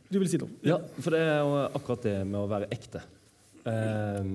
[0.07, 0.53] Du vil si noe?
[0.65, 3.01] Ja, for det er jo akkurat det med å være ekte.
[3.67, 4.29] Eh,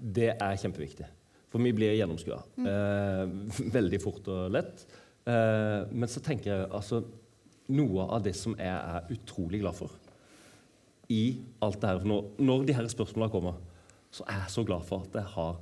[0.00, 1.08] det er kjempeviktig.
[1.50, 3.24] For vi blir gjennomskua eh,
[3.76, 4.84] veldig fort og lett.
[5.26, 7.02] Eh, men så tenker jeg altså
[7.70, 9.92] Noe av det som jeg er utrolig glad for
[11.10, 13.60] i alt det her når, når de her spørsmålene kommer,
[14.14, 15.60] så er jeg så glad for at jeg har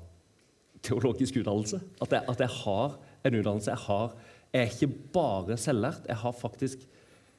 [0.85, 1.81] teologisk utdannelse.
[2.05, 2.97] At jeg, at jeg har
[3.29, 3.75] en utdannelse.
[3.75, 4.17] Jeg, har,
[4.53, 6.09] jeg er ikke bare selvlært.
[6.09, 6.85] Jeg har faktisk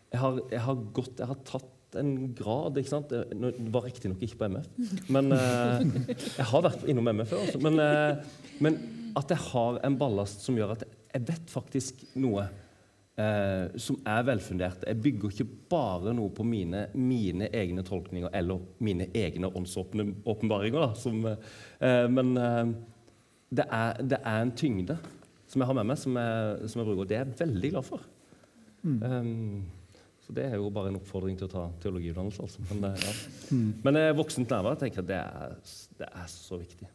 [0.10, 2.78] jeg har, jeg har, gått, jeg har tatt en grad.
[2.78, 3.10] ikke sant?
[3.10, 4.69] Det var riktignok ikke på MF,
[5.15, 5.84] men eh,
[6.38, 7.43] jeg har vært innom MF før.
[7.45, 7.62] Altså.
[7.65, 8.15] Men, eh,
[8.65, 8.80] men,
[9.17, 12.43] at jeg har en ballast som gjør at jeg vet faktisk noe
[13.17, 14.86] eh, som er velfundert.
[14.86, 20.93] Jeg bygger ikke bare noe på mine, mine egne tolkninger eller mine egne åndsåpenbaringer.
[22.13, 22.36] men
[23.49, 24.99] det er, det, er, en tyngde
[25.49, 27.02] som jeg har med meg, som jeg, som jeg bruker.
[27.02, 28.06] Og det er jeg veldig glad for.
[28.86, 28.99] Mm.
[29.04, 29.79] Um,
[30.30, 32.44] så det er jo bare en oppfordring til å ta teologiutdannelse.
[32.46, 32.62] Altså.
[32.70, 33.13] Men, eh, ja.
[33.50, 33.70] mm.
[33.82, 35.56] Men eh, voksent nærvær tenker jeg det er,
[35.98, 36.89] det er så viktig.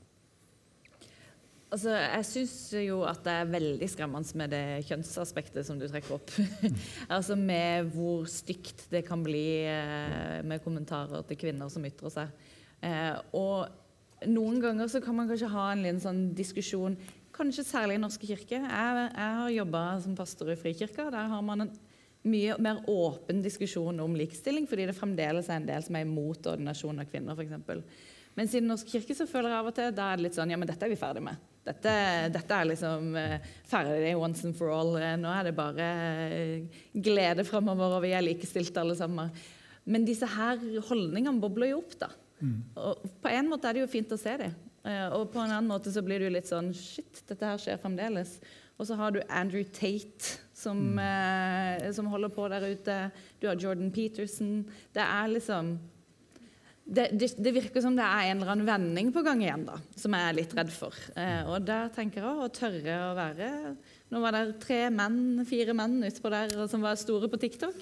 [1.74, 6.14] Altså, jeg syns jo at det er veldig skremmende med det kjønnsaspektet som du trekker
[6.14, 6.30] opp.
[7.16, 12.46] altså Med hvor stygt det kan bli eh, med kommentarer til kvinner som ytrer seg.
[12.86, 16.94] Eh, og noen ganger så kan man kanskje ha en liten sånn diskusjon,
[17.34, 18.62] kanskje særlig i Norske kirke.
[18.62, 21.10] Jeg, jeg har jobba som pastor i Frikirka.
[21.10, 21.74] Der har man en
[22.24, 26.46] mye mer åpen diskusjon om likestilling, fordi det fremdeles er en del som er imot
[26.54, 27.36] ordinasjon av kvinner.
[27.36, 27.52] f.eks.
[28.34, 30.38] Mens Men Den Norsk kirke så føler jeg av og til da er det litt
[30.38, 31.42] sånn ja, men dette er vi ferdig med.
[31.64, 31.92] Dette,
[32.34, 33.36] dette er liksom uh,
[33.68, 34.96] ferdig once and for all.
[34.98, 35.86] Uh, nå er det bare
[36.32, 39.30] uh, glede framover, og vi er likestilte alle sammen.
[39.84, 42.10] Men disse her holdningene bobler jo opp, da.
[42.40, 42.58] Mm.
[42.80, 44.56] Og på en måte er det jo fint å se dem.
[45.16, 47.78] og på en annen måte så blir det jo litt sånn Shit, dette her skjer
[47.80, 48.34] fremdeles.
[48.74, 50.98] Og så har du Andrew Tate, som, mm.
[50.98, 52.98] eh, som, holder på der ute.
[53.40, 54.64] Du har Jordan Peterson.
[54.94, 55.76] Det er liksom
[56.84, 59.78] det, det, det, virker som det er en eller annen vending på gang igjen, da,
[59.96, 60.96] som jeg er litt redd for.
[61.16, 63.50] Eh, og der tenker jeg å tørre å være
[64.12, 67.78] Nå var det tre menn, fire menn utpå der som var store på TikTok.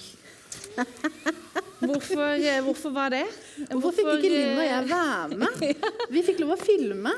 [1.83, 3.25] Hvorfor, eh, hvorfor, var det?
[3.57, 5.81] Hvorfor, hvorfor fikk ikke Linn og jeg være med?
[6.15, 7.15] Vi fikk lov å filme.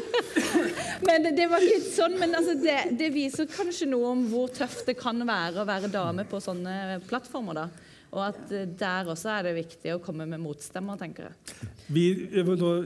[1.06, 4.50] men det, det, var ikke sånn, men altså det, det, viser kanskje noe om hvor
[4.54, 7.62] tøft det kan være å være dame på sånne plattformer.
[7.62, 7.68] da.
[8.10, 11.68] Og at eh, der også er det viktig å komme med motstemmer, tenker jeg.
[11.94, 12.06] Vi,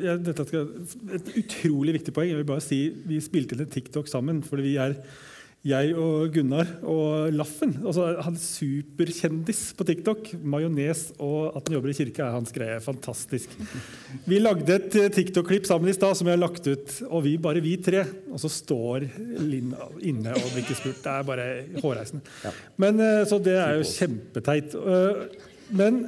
[0.05, 0.69] ja, dette skal,
[1.17, 2.29] et utrolig viktig poeng.
[2.33, 4.45] Jeg vil bare si Vi spilte inn en TikTok sammen.
[4.45, 4.99] fordi vi er
[5.65, 7.73] jeg og Gunnar og Laffen.
[7.81, 10.35] Altså, han er superkjendis på TikTok.
[10.45, 12.77] Majones og at han jobber i kirke er hans greie.
[12.85, 13.55] Fantastisk.
[14.29, 16.99] Vi lagde et eh, TikTok-klipp sammen i stad som vi har lagt ut.
[17.09, 18.05] Og vi bare vi tre.
[18.29, 19.09] Og så står
[19.41, 19.73] Linn
[20.05, 21.01] inne og blir ikke spurt.
[21.01, 21.49] Det er bare
[21.81, 22.55] hårreisende.
[22.85, 24.77] Men, eh, så det er jo kjempeteit.
[24.77, 25.25] Eh,
[25.81, 26.05] men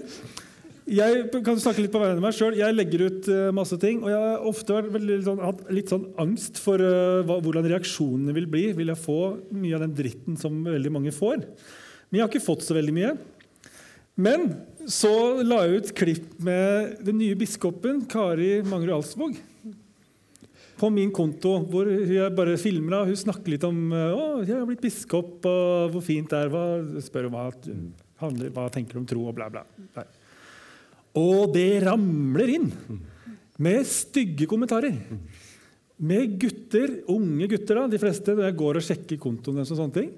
[0.87, 2.55] jeg kan snakke litt på vegne av meg selv.
[2.61, 3.99] Jeg legger ut uh, masse ting.
[4.05, 8.47] Og jeg har ofte veldig, sånn, hatt litt sånn angst for uh, hvordan reaksjonene vil
[8.51, 8.69] bli.
[8.79, 9.19] Vil jeg få
[9.51, 11.43] mye av den dritten som veldig mange får?
[12.07, 13.17] Men jeg har ikke fått så veldig mye.
[14.23, 14.47] Men
[14.87, 15.11] så
[15.43, 19.41] la jeg ut klipp med den nye biskopen, Kari Mangerud Alsvåg.
[20.79, 23.11] På min konto, hvor jeg bare filmer henne.
[23.11, 26.55] Hun snakker litt om uh, å, jeg har blitt biskop, og hvor fint det er.
[26.55, 27.51] Hva, spør om hva,
[28.55, 29.67] hva tenker om tro, og bla, bla.
[29.99, 30.07] Nei.
[31.17, 32.71] Og det ramler inn
[33.63, 34.97] med stygge kommentarer.
[35.97, 39.81] Med gutter, unge gutter, da, de fleste, når jeg går og sjekker kontoen deres og
[39.81, 40.11] sånne ting.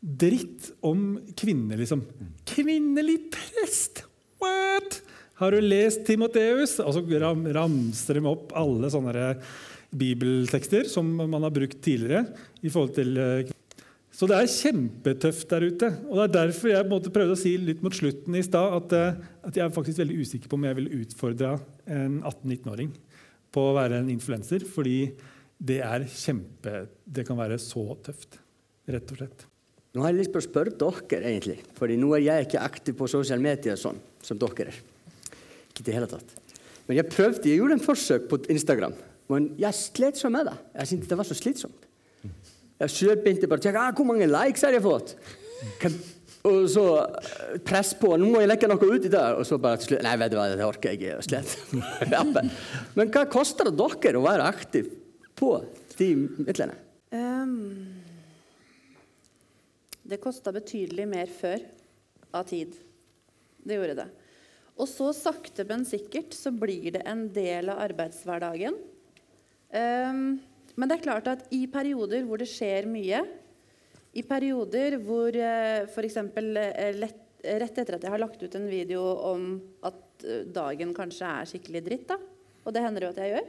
[0.00, 2.04] Dritt om kvinner, liksom.
[2.48, 4.04] Kvinnelig prest!
[4.42, 5.00] What?!
[5.40, 6.76] Har du lest Timoteus?
[6.84, 9.32] Og så ram, ramser de opp alle sånne
[9.90, 12.26] bibeltekster som man har brukt tidligere.
[12.60, 13.52] i forhold til eh,
[14.20, 15.88] så det er kjempetøft der ute.
[16.10, 19.14] og Det er derfor jeg prøvde å si litt mot slutten i stad at, eh,
[19.48, 21.54] at, jeg er faktisk veldig usikker på om jeg vil utfordre
[21.88, 22.90] en 18-19-åring
[23.48, 24.68] på å være en influenser.
[24.68, 25.14] Fordi
[25.56, 28.36] det er kjempe Det kan være så tøft,
[28.92, 29.48] rett og slett.
[29.96, 31.56] Nå har jeg lyst til å spørre dere, egentlig.
[31.80, 34.82] Fordi nå er jeg ikke aktiv på sosiale medier sånn som dere er.
[35.72, 36.36] Ikke det hele tatt.
[36.84, 39.00] Men jeg prøvde, jeg gjorde en forsøk på Instagram.
[39.32, 40.58] Men jeg slet så med det.
[40.76, 41.88] Jeg syntes det var så slitsomt.
[42.80, 45.14] Jeg sjøl begynte bare å sjekke ah, hvor mange likes har jeg fått.
[46.48, 48.14] Og så eh, press på.
[48.16, 49.24] Nå må jeg legge noe ut i det.
[49.36, 51.42] Og så bare til slutt Nei, vet du hva, det orker jeg ikke.
[52.96, 54.88] Men hva koster det dere å være aktiv
[55.36, 55.52] på
[55.98, 56.78] de midlene?
[57.10, 58.00] Um,
[60.06, 61.66] det kosta betydelig mer før
[62.32, 62.72] av tid.
[63.60, 64.08] Det gjorde det.
[64.80, 68.78] Og så sakte, men sikkert så blir det en del av arbeidshverdagen.
[69.76, 70.38] Um,
[70.76, 73.22] men det er klart at i perioder hvor det skjer mye,
[74.10, 76.16] i perioder hvor eh, f.eks.
[76.20, 79.52] Eh, rett etter at jeg har lagt ut en video om
[79.86, 82.18] at eh, dagen kanskje er skikkelig dritt, da,
[82.64, 83.46] og det hender jo at jeg gjør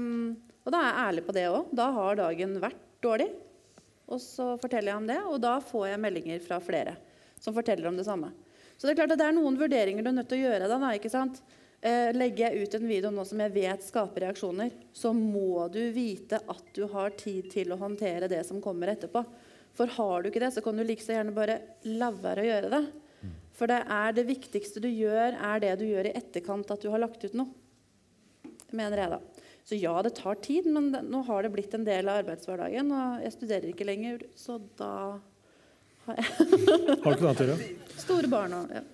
[0.00, 0.32] um,
[0.64, 1.68] Og da er jeg ærlig på det òg.
[1.78, 3.28] Da har dagen vært dårlig.
[4.10, 6.96] Og så forteller jeg om det, og da får jeg meldinger fra flere
[7.38, 8.32] som forteller om det samme.
[8.76, 10.68] Så det er klart at det er noen vurderinger du er nødt til å gjøre.
[10.70, 11.40] Da, ikke sant?
[11.84, 15.82] Eh, legger jeg ut en video nå som jeg vet skaper reaksjoner, så må du
[15.94, 19.22] vite at du har tid til å håndtere det som kommer etterpå.
[19.76, 22.48] For har du ikke det, så kan du like så gjerne bare la være å
[22.48, 22.84] gjøre det.
[23.56, 26.90] For det er det viktigste du gjør, er det du gjør i etterkant at du
[26.92, 27.52] har lagt ut noe.
[28.76, 29.46] Mener jeg, da.
[29.66, 32.92] Så ja, det tar tid, men det, nå har det blitt en del av arbeidshverdagen.
[32.92, 34.92] Og jeg studerer ikke lenger, så da
[36.06, 37.70] har jeg Har du ikke noe annet å gjøre?
[37.98, 38.84] Store barn og ja.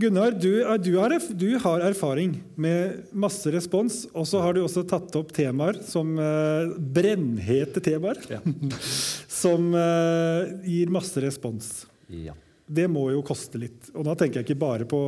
[0.00, 4.84] Gunnar, du, du, har, du, har, erfaring med masse respons, og så har du også
[4.88, 8.20] tatt opp temaer som eh, brennhete temaer.
[8.30, 8.40] Ja.
[9.42, 11.68] som eh, gir masse respons.
[12.08, 12.32] Ja.
[12.70, 13.90] Det må jo koste litt.
[13.92, 15.00] Og da tenker jeg ikke bare på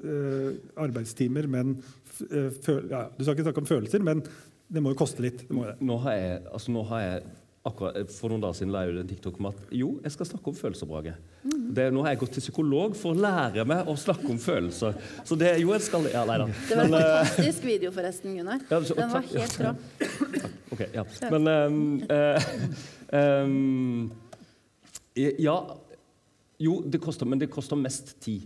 [0.00, 1.76] eh, arbeidstimer, men
[2.20, 4.24] ja, Du skal ikke snakke om følelser, men
[4.70, 5.46] det må jo koste litt.
[5.54, 7.22] Må nå, har jeg, altså, nå har jeg
[7.68, 10.16] akkurat eh, For noen dager siden la jeg ut en TikTok om at jo, jeg
[10.16, 10.90] skal snakke om følelser.
[10.90, 11.16] Brage.
[11.44, 11.59] Mm.
[11.74, 14.96] Det, nå har jeg gått til psykolog for å lære meg å snakke om følelser.
[15.26, 16.46] Så det jo, en skal ja, nei da.
[16.68, 18.64] Det var en Men, eh, fantastisk video, forresten, Gunnar.
[18.70, 19.74] Ja, så, Den var helt bra.
[20.70, 21.04] Ok, ja.
[21.34, 22.38] Men um, uh,
[23.18, 24.10] um,
[25.18, 25.56] Ja
[26.60, 28.44] Jo, det koster, men det koster mest tid.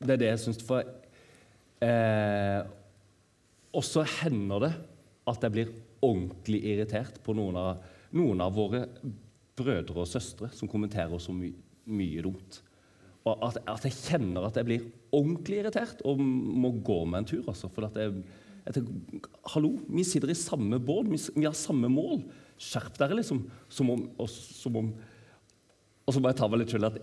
[0.00, 0.60] Det er det jeg syns.
[0.64, 2.60] For uh,
[3.76, 4.74] Og så hender det
[5.30, 8.84] at jeg blir ordentlig irritert på noen av noen av våre
[9.58, 11.50] brødre og søstre som kommenterer så my
[11.92, 12.60] mye dumt.
[13.28, 17.30] Og at, at, jeg kjenner at jeg blir ordentlig irritert og må gå meg en
[17.32, 17.42] tur.
[17.50, 18.22] Altså, for at jeg,
[18.64, 22.22] jeg tenker, Hallo, vi sitter i samme båt, vi, vi, har samme mål.
[22.60, 23.44] Skjerp dere, liksom.
[23.72, 24.92] Som om, og, som om
[26.10, 26.96] og så må jeg ta meg litt skyld at,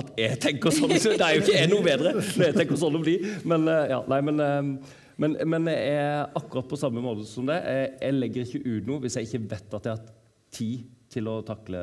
[0.00, 0.94] at jeg, tenker sånn.
[0.96, 3.16] Så det er jo ikke jeg noe bedre når jeg tenker sånn om de.
[3.44, 7.50] Men, eh, ja, nei, men, eh, men, men jeg er akkurat på samme måte som
[7.50, 7.58] det.
[7.66, 10.14] Jeg, jeg legger ikke ut noe hvis jeg ikke vet at jeg har
[10.56, 11.82] tid til å takle,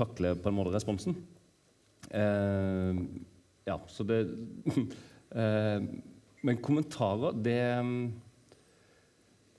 [0.00, 1.16] takle på en måte responsen.
[2.10, 3.04] Eh,
[3.68, 4.20] ja, så det
[5.38, 5.82] eh,
[6.42, 7.60] Men kommentarer, det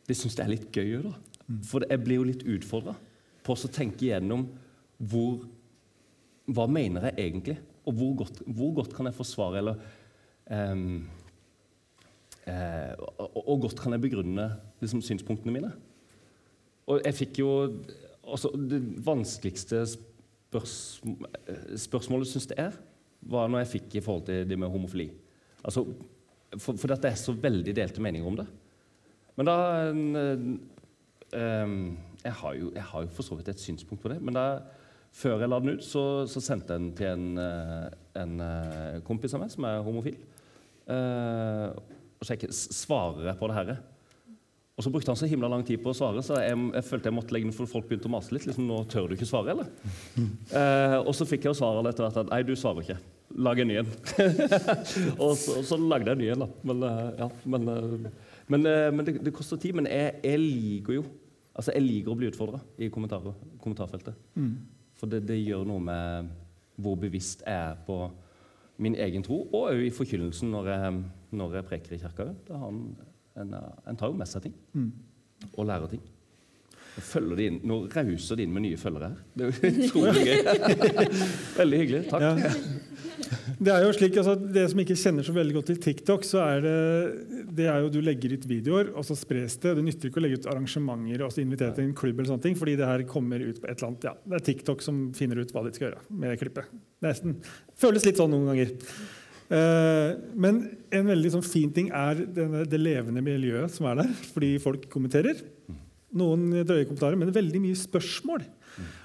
[0.07, 1.13] Det syns jeg er litt gøy òg, da.
[1.45, 1.61] Mm.
[1.67, 2.97] For jeg blir jo litt utfordra
[3.41, 4.47] på å tenke igjennom
[5.01, 5.45] hvor
[6.51, 7.57] Hva mener jeg egentlig?
[7.87, 9.79] Og hvor godt, hvor godt kan jeg forsvare eller
[10.51, 10.83] eh,
[12.51, 14.49] eh, og, og, godt kan jeg begrunne
[14.83, 15.71] liksom, synspunktene mine?
[16.89, 17.51] Og jeg fikk jo
[18.21, 19.85] også Det vanskeligste
[20.51, 21.29] spørsmål,
[21.79, 22.75] spørsmålet, syns det er,
[23.31, 25.07] var når jeg fikk i forhold til det med homofili.
[25.63, 25.85] Altså,
[26.57, 28.47] for, for det er så veldig delte meninger om det.
[29.39, 29.55] Men da
[29.91, 30.57] um,
[32.23, 34.19] jeg, har jo, jeg har jo for så vidt et synspunkt på det.
[34.21, 34.45] Men da,
[35.15, 37.87] før jeg la den ut, så, så sendte jeg den til en, eh,
[38.21, 40.19] en, eh, kompis av meg som er homofil.
[40.91, 41.71] Uh,
[42.19, 43.73] og sjekket, svarer jeg på det her.
[44.81, 47.11] Og så brukte han så himla lang tid på å svare, så jeg, jeg følte
[47.11, 48.47] jeg måtte legge den, for folk begynte å mase litt.
[48.49, 49.69] liksom, nå tør du ikke svare, eller?
[50.61, 52.95] Eh, og så fikk jeg jo svaret etter hvert at nei, du svarer ikke.
[53.45, 53.91] Lag en ny en.
[55.23, 56.47] og så, så, lagde jeg en ny en, da.
[56.67, 59.77] Men, uh, ja, men, uh, men, uh, men det, det, koster tid.
[59.77, 61.05] Men jeg, jeg, liker jo
[61.53, 64.17] altså jeg liker å bli utfordra i kommentarfeltet.
[64.39, 64.51] Mm.
[64.97, 66.33] For det, det, gjør noe med
[66.81, 68.01] hvor bevisst jeg er på
[68.81, 71.01] min egen tro, og òg i forkynnelsen når jeg,
[71.37, 72.31] når jeg preker i kirka.
[72.47, 72.85] Det har en,
[73.39, 74.57] en, en tar jo med seg ting.
[75.55, 76.03] Og lærer ting.
[76.99, 79.19] Følger de inn, nå rauser de inn med nye følgere her.
[79.33, 80.39] Det er jo utrolig gøy.
[81.61, 82.01] Veldig hyggelig.
[82.11, 82.25] Takk.
[82.27, 82.89] Ja.
[83.61, 86.41] Det er jo slik, altså, det som ikke kjenner så veldig godt til TikTok, så
[86.43, 86.73] er det,
[87.55, 89.75] det er jo du legger ut videoer, og så spres det.
[89.77, 92.45] Det nytter ikke å legge ut arrangementer og så invitere til en klubb, eller sånne
[92.47, 94.09] ting, fordi det her kommer ut på et eller annet.
[94.09, 96.75] Ja, det er TikTok som finner ut hva de skal gjøre med klippet.
[97.05, 97.37] Nesten.
[97.79, 98.75] Føles litt sånn noen ganger.
[99.51, 100.61] Eh, men
[100.95, 104.87] en veldig sånn fin ting er denne, det levende miljøet som er der, fordi folk
[104.91, 105.41] kommenterer.
[106.15, 108.45] Noen drøye kommentarer, men veldig mye spørsmål.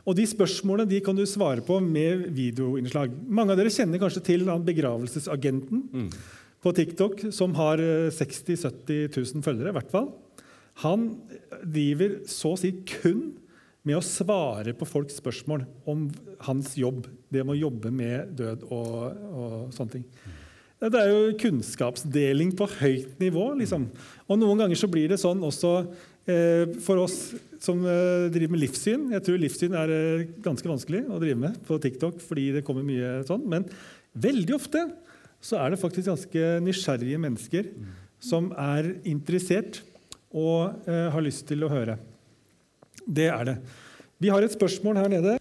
[0.06, 3.14] Og de spørsmålene de kan du svare på med videoinnslag.
[3.26, 6.12] Mange av dere kjenner kanskje til begravelsesagenten
[6.62, 9.74] på TikTok som har eh, 60 000-70 000 følgere.
[9.74, 10.12] i hvert fall.
[10.84, 11.08] Han
[11.64, 13.32] driver så å si kun
[13.86, 16.08] med å svare på folks spørsmål om
[16.48, 17.06] hans jobb.
[17.30, 18.98] Det med å jobbe med død og,
[19.30, 20.04] og sånne ting.
[20.76, 23.48] Det er jo kunnskapsdeling på høyt nivå.
[23.62, 23.86] liksom.
[24.26, 25.70] Og noen ganger så blir det sånn også
[26.28, 27.16] eh, for oss
[27.62, 29.06] som eh, driver med livssyn.
[29.14, 32.84] Jeg tror livssyn er eh, ganske vanskelig å drive med på TikTok fordi det kommer
[32.84, 33.46] mye sånn.
[33.48, 33.64] Men
[34.12, 34.84] veldig ofte
[35.40, 37.70] så er det faktisk ganske nysgjerrige mennesker
[38.22, 39.80] som er interessert
[40.34, 41.96] og eh, har lyst til å høre.
[43.06, 43.56] Det er det.
[44.18, 45.38] Vi har et spørsmål her nede.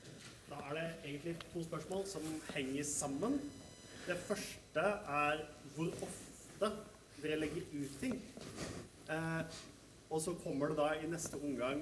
[0.50, 2.22] Da er det egentlig to spørsmål som
[2.54, 3.40] henger sammen.
[4.08, 5.42] Det første er
[5.76, 6.70] hvor ofte
[7.24, 8.22] dere legger ut ting.
[9.10, 9.42] Eh,
[10.10, 11.82] og så kommer det da i neste omgang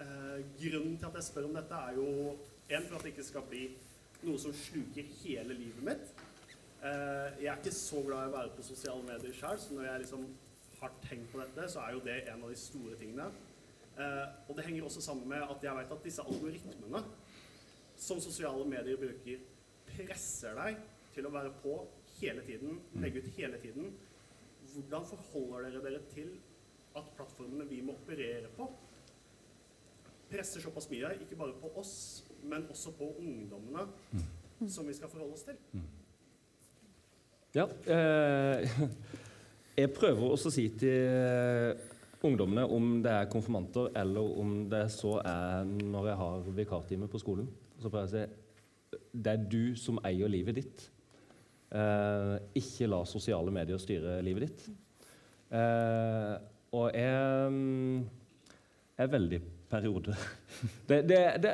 [0.00, 2.36] eh, Grunnen til at jeg spør om dette, er jo
[2.70, 3.68] en for at det ikke skal bli
[4.22, 6.08] noe som sluker hele livet mitt.
[6.80, 9.90] Eh, jeg er ikke så glad i å være på sosiale medier sjøl, så når
[9.90, 10.28] jeg liksom
[10.80, 13.28] har tenkt på dette, så er jo det en av de store tingene.
[14.02, 17.02] Eh, og det henger også sammen med at jeg vet at disse algoritmene
[18.02, 19.42] som sosiale medier bruker,
[19.92, 20.80] presser deg
[21.14, 21.76] til å være på
[22.18, 23.92] hele tiden, legge ut hele tiden.
[24.72, 26.32] Hvordan forholder dere dere til
[26.98, 28.68] at plattformene vi må operere på,
[30.32, 31.94] presser såpass mye, ikke bare på oss,
[32.42, 33.86] men også på ungdommene
[34.70, 35.58] som vi skal forholde oss til?
[37.52, 38.78] Ja, eh,
[39.82, 41.76] jeg prøver også å si til
[42.28, 47.20] ungdommene, om det er konfirmanter eller om det så er når jeg har vikartime på
[47.22, 47.50] skolen,
[47.80, 48.40] så prøver jeg å si
[49.12, 50.82] det er du som eier livet ditt.
[51.72, 54.66] Eh, ikke la sosiale medier styre livet ditt.
[55.52, 56.34] Eh,
[56.72, 57.62] og jeg
[58.92, 59.38] jeg er veldig
[59.72, 60.16] periode.
[60.88, 61.52] Det, det, det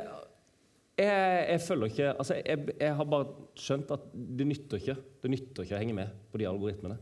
[0.99, 5.31] jeg, jeg følger ikke altså jeg, jeg har bare skjønt at det nytter ikke Det
[5.31, 6.97] nytter ikke å henge med på de algoritmene.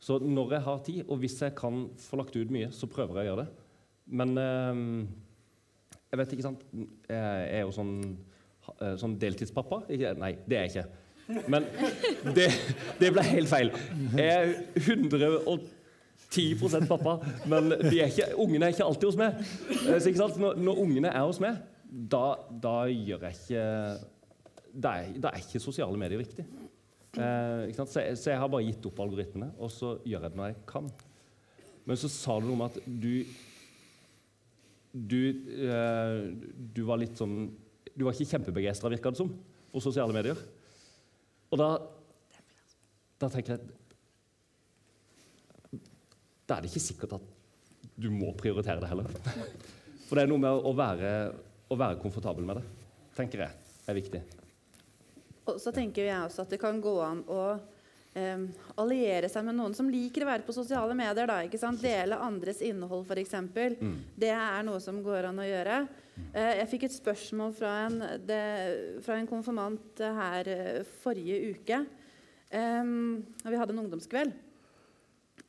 [0.00, 3.14] Så når jeg har tid, og hvis jeg kan få lagt ut mye, så prøver
[3.18, 3.50] jeg å gjøre det.
[4.18, 4.74] Men eh,
[6.08, 7.94] jeg vet ikke sant Jeg er jo sånn,
[8.78, 9.76] eh, sånn deltidspappa.
[9.92, 10.88] Ikke, nei, det er jeg ikke.
[11.52, 11.62] Men
[12.36, 12.46] det,
[13.00, 13.68] det ble helt feil.
[14.16, 14.44] Jeg er
[14.78, 17.12] 110 pappa,
[17.48, 17.62] men
[18.04, 19.30] er ikke, ungene er ikke alltid hos meg.
[19.82, 20.34] Eh, Så?
[20.40, 21.54] Når, når ungene er hos meg,
[21.88, 23.62] da, da gjør jeg ikke
[24.78, 26.44] Da er, da er ikke sosiale medier viktig.
[27.18, 27.74] Eh?
[27.74, 30.50] Så, jeg, så jeg har bare gitt opp algoritmene, og så gjør jeg det når
[30.52, 30.90] jeg kan.
[31.88, 33.12] Men så sa du noe om at du
[34.92, 36.20] Du, eh,
[36.74, 37.50] du var litt sånn
[37.92, 39.30] Du var ikke kjempebegeistra, virka det som,
[39.72, 40.38] for sosiale medier.
[41.50, 41.68] Og da
[43.20, 43.60] Da tenker jeg
[46.46, 47.34] Da er det ikke sikkert at
[47.98, 49.08] du må prioritere det heller.
[50.06, 51.08] For det er noe med å være,
[51.66, 52.62] å være komfortabel med det,
[53.16, 53.50] tenker jeg
[53.90, 54.20] er viktig.
[55.48, 57.42] Og så tenker jeg også at det kan gå an å
[58.18, 58.44] eh,
[58.80, 61.28] alliere seg med noen som liker å være på sosiale medier.
[61.30, 61.82] Da, ikke sant?
[61.84, 63.36] Dele andres innhold, f.eks.
[63.80, 63.96] Mm.
[64.18, 65.80] Det er noe som går an å gjøre.
[66.32, 68.42] Eh, jeg fikk et spørsmål fra en, det,
[69.06, 71.84] fra en konfirmant her eh, forrige uke.
[72.48, 74.30] Um, vi hadde en ungdomskveld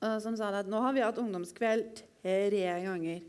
[0.03, 3.21] uh, som sa at nå har vi hatt ungdomskveld tre ganger.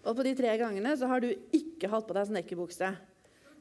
[0.00, 2.94] Og på de tre gangene så har du ikke hatt på deg snekkerbukse.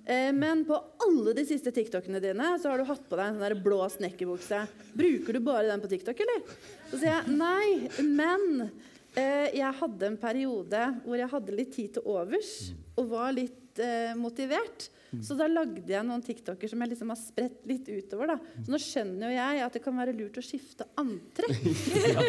[0.10, 3.36] Eh, men på alle de siste TikTokene dine så har du hatt på deg en
[3.38, 4.64] sånn der blå snekkerbukse.
[4.98, 6.54] Bruker du bare den på TikTok, eller?
[6.90, 8.70] Så sier jeg nei, men
[9.14, 12.54] eh, jeg hadde en periode hvor jeg hadde litt tid til overs
[12.98, 14.90] og var litt eh, motivert.
[15.26, 18.34] Så da lagde jeg noen TikToker som jeg liksom har spredt litt utover.
[18.34, 18.36] da.
[18.62, 21.70] Så nå skjønner jo jeg at det kan være lurt å skifte antrekk.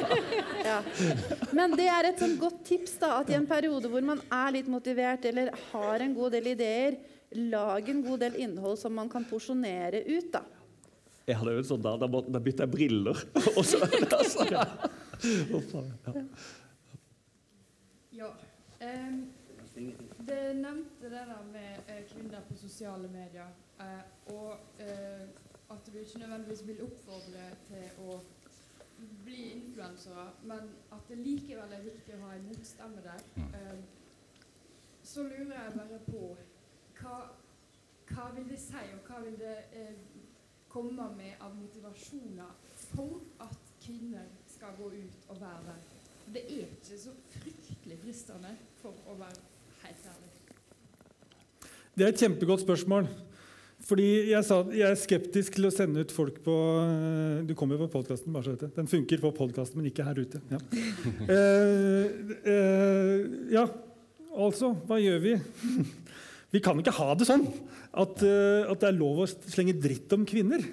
[0.68, 0.78] ja.
[1.56, 4.56] Men det er et sånn godt tips da, at i en periode hvor man er
[4.56, 6.96] litt motivert eller har en god del ideer,
[7.30, 10.32] lag en god del innhold som man kan porsjonere ut.
[10.32, 10.42] da.
[11.26, 13.20] Jeg hadde jo en sånn der, da, da bytta jeg briller.
[13.58, 14.64] Og så, altså, ja.
[15.20, 16.24] Ja.
[18.20, 18.30] Ja.
[18.80, 19.20] Um,
[20.26, 23.52] det nevnte det der med eh, kvinner på sosiale medier.
[23.80, 24.50] uh, og
[24.80, 25.22] uh,
[25.70, 28.18] at du ikke nødvendigvis vil oppfordre til å
[29.24, 33.22] bli influensere, men at det likevel er viktig å ha en motstemme der.
[33.38, 33.78] Uh,
[35.02, 36.34] så lurer jeg bare på
[37.00, 37.20] hva,
[38.10, 39.94] hva vil det si, og hva vil det eh,
[40.70, 42.52] komme med av motivasjoner
[42.92, 45.80] for at kvinner skal gå ut og være der?
[46.30, 49.40] Det er ikke så fryktelig fristende, for å være
[49.82, 50.30] helt ærlig.
[51.96, 53.10] Det er et kjempegodt spørsmål.
[53.90, 57.78] Fordi jeg, sa, jeg er skeptisk til å sende ut folk på eh, Du kommer
[57.78, 58.36] jo på podkasten.
[58.76, 60.42] Den funker på podkasten, men ikke her ute.
[60.52, 60.60] Ja.
[61.30, 62.06] Eh,
[62.46, 63.22] eh,
[63.54, 63.64] ja,
[64.36, 65.34] altså, hva gjør vi?
[66.50, 70.10] Vi kan ikke ha det sånn at, eh, at det er lov å slenge dritt
[70.16, 70.64] om kvinner.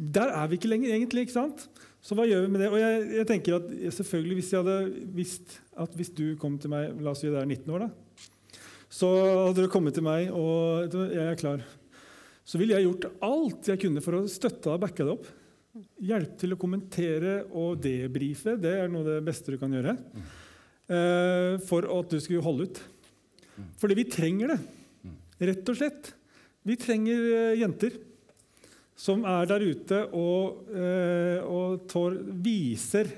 [0.00, 1.26] Der er vi ikke lenger, egentlig.
[1.26, 1.66] ikke sant?
[2.00, 2.70] Så hva gjør vi med det?
[2.72, 4.76] Og jeg, jeg tenker at selvfølgelig Hvis jeg hadde
[5.12, 7.90] visst at hvis du kom til meg La oss si det er 19 år, da.
[8.90, 9.10] Så
[9.50, 11.60] hadde du kommet til meg og jeg er klar.
[12.42, 15.28] Så ville jeg gjort alt jeg kunne for å støtte og backe deg opp.
[16.02, 18.56] Hjelpe til å kommentere og debrife.
[18.58, 19.94] Det er noe av det beste du kan gjøre.
[20.90, 22.80] Eh, for at du skulle holde ut.
[23.80, 24.60] Fordi vi trenger det.
[25.50, 26.12] Rett og slett.
[26.68, 27.96] Vi trenger eh, jenter
[29.00, 33.08] som er der ute og, eh, og tår, viser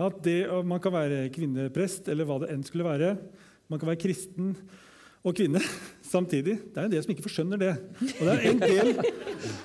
[0.00, 3.16] at det, man kan være kvinneprest, eller hva det enn skulle være.
[3.68, 4.54] Man kan være kristen
[5.20, 5.60] og kvinne
[6.12, 6.56] samtidig.
[6.70, 7.74] Det er en del som ikke forskjønner det.
[8.00, 8.94] Det, del,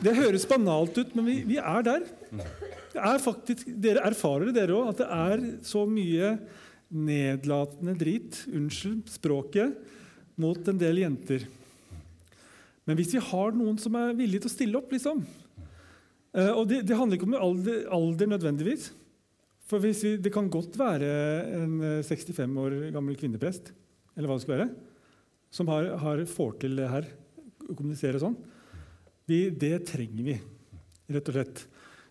[0.04, 2.10] det høres banalt ut, men vi, vi er der.
[2.96, 6.36] Er faktisk, dere erfarer det, dere òg, at det er så mye
[6.96, 9.78] nedlatende drit, unnskyld språket,
[10.42, 11.46] mot en del jenter.
[12.86, 15.24] Men hvis vi har noen som er villige til å stille opp liksom,
[16.36, 18.92] eh, Og det, det handler ikke om alder, alder nødvendigvis.
[19.66, 21.10] For vi, Det kan godt være
[21.58, 23.74] en 65 eh, år gammel kvinneprest
[24.16, 24.68] eller hva det skal være,
[25.52, 27.08] som har, har får til det her,
[27.68, 28.38] å kommunisere sånn.
[29.28, 30.36] Vi, det trenger vi,
[31.12, 31.64] rett og slett.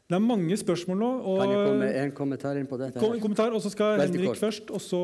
[0.05, 1.11] Det er mange spørsmål nå.
[1.23, 3.01] Og, kan jeg komme med en kommentar inn på dette?
[3.01, 4.43] Kom, kommentar, og så skal Veldig Henrik kort.
[4.43, 5.01] først, og så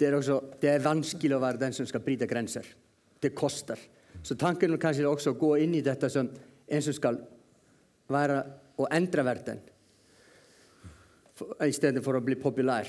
[0.00, 2.64] Det er, også, det er vanskelig å være den som skal bryte grenser.
[3.20, 3.76] Det koster.
[4.24, 6.30] Så tanken er kanskje også å gå inn i dette som
[6.70, 7.18] en som skal
[8.10, 8.38] være
[8.80, 9.60] og endre verden,
[11.64, 12.88] i stedet for å bli populær.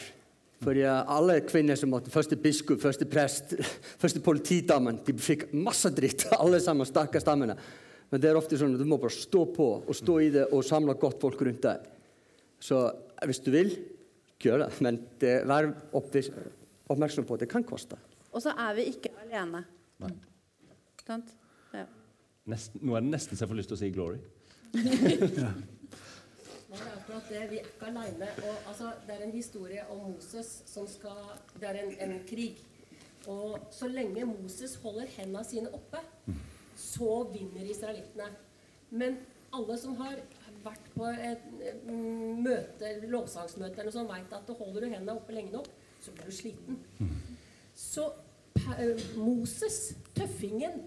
[0.62, 3.56] For alle kvinner som måtte Første biskop, første prest,
[4.04, 6.86] første politidamen De fikk masse dritt, alle sammen.
[6.86, 7.56] Stakkars damene.
[8.12, 10.46] Men det er ofte sånn at du må bare stå på og stå i det
[10.52, 11.88] og samle godt folk rundt deg.
[12.62, 12.84] Så
[13.26, 13.74] hvis du vil,
[14.44, 14.70] gjør det.
[14.86, 16.30] Men det, vær oppvis-
[16.94, 17.98] oppmerksom på at det kan koste.
[18.32, 19.64] Og så er vi ikke alene.
[21.06, 21.34] Sant?
[21.76, 21.86] Ja.
[22.52, 24.22] Nesten, nå er det nesten så jeg får lyst til å si 'glory'.
[26.72, 27.42] Nå er det akkurat det.
[27.52, 28.28] Vi er ikke alene.
[28.48, 32.62] Og, altså, det er en historie om Moses som skal Det er en, en krig.
[33.28, 36.00] Og så lenge Moses holder hendene sine oppe,
[36.76, 38.30] så vinner israelittene.
[38.90, 39.20] Men
[39.54, 40.16] alle som har
[40.64, 41.44] vært på et
[41.86, 45.70] mm, møte, lovsangsmøte eller noe sånt, vet at holder du hendene oppe lenge nok,
[46.02, 46.80] så blir du sliten.
[47.78, 48.08] Så
[49.16, 50.82] Moses, tøffingen,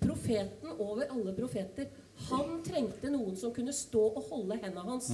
[0.00, 1.88] profeten over alle profeter,
[2.28, 5.10] han trengte noen som kunne stå og holde hendene hans.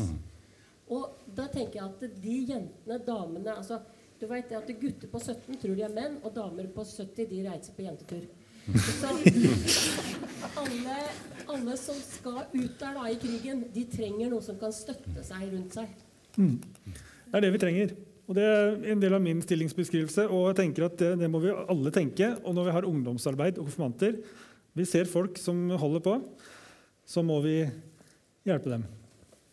[0.89, 3.81] Og da tenker jeg at de jentene, damene altså,
[4.19, 7.43] Du vet at gutter på 17 tror de er menn, og damer på 70 de
[7.45, 8.25] reiser på jentetur.
[8.75, 9.13] Så
[10.59, 10.97] alle,
[11.47, 15.53] alle som skal ut der da i krigen, de trenger noen som kan støtte seg
[15.53, 15.95] rundt seg.
[16.35, 17.95] Det er det vi trenger.
[18.29, 20.29] Og Det er en del av min stillingsbeskrivelse.
[20.29, 22.35] og jeg tenker at det, det må vi alle tenke.
[22.45, 24.19] Og når vi har ungdomsarbeid og konfirmanter,
[24.77, 26.19] vi ser folk som holder på,
[27.09, 27.63] så må vi
[28.45, 28.85] hjelpe dem.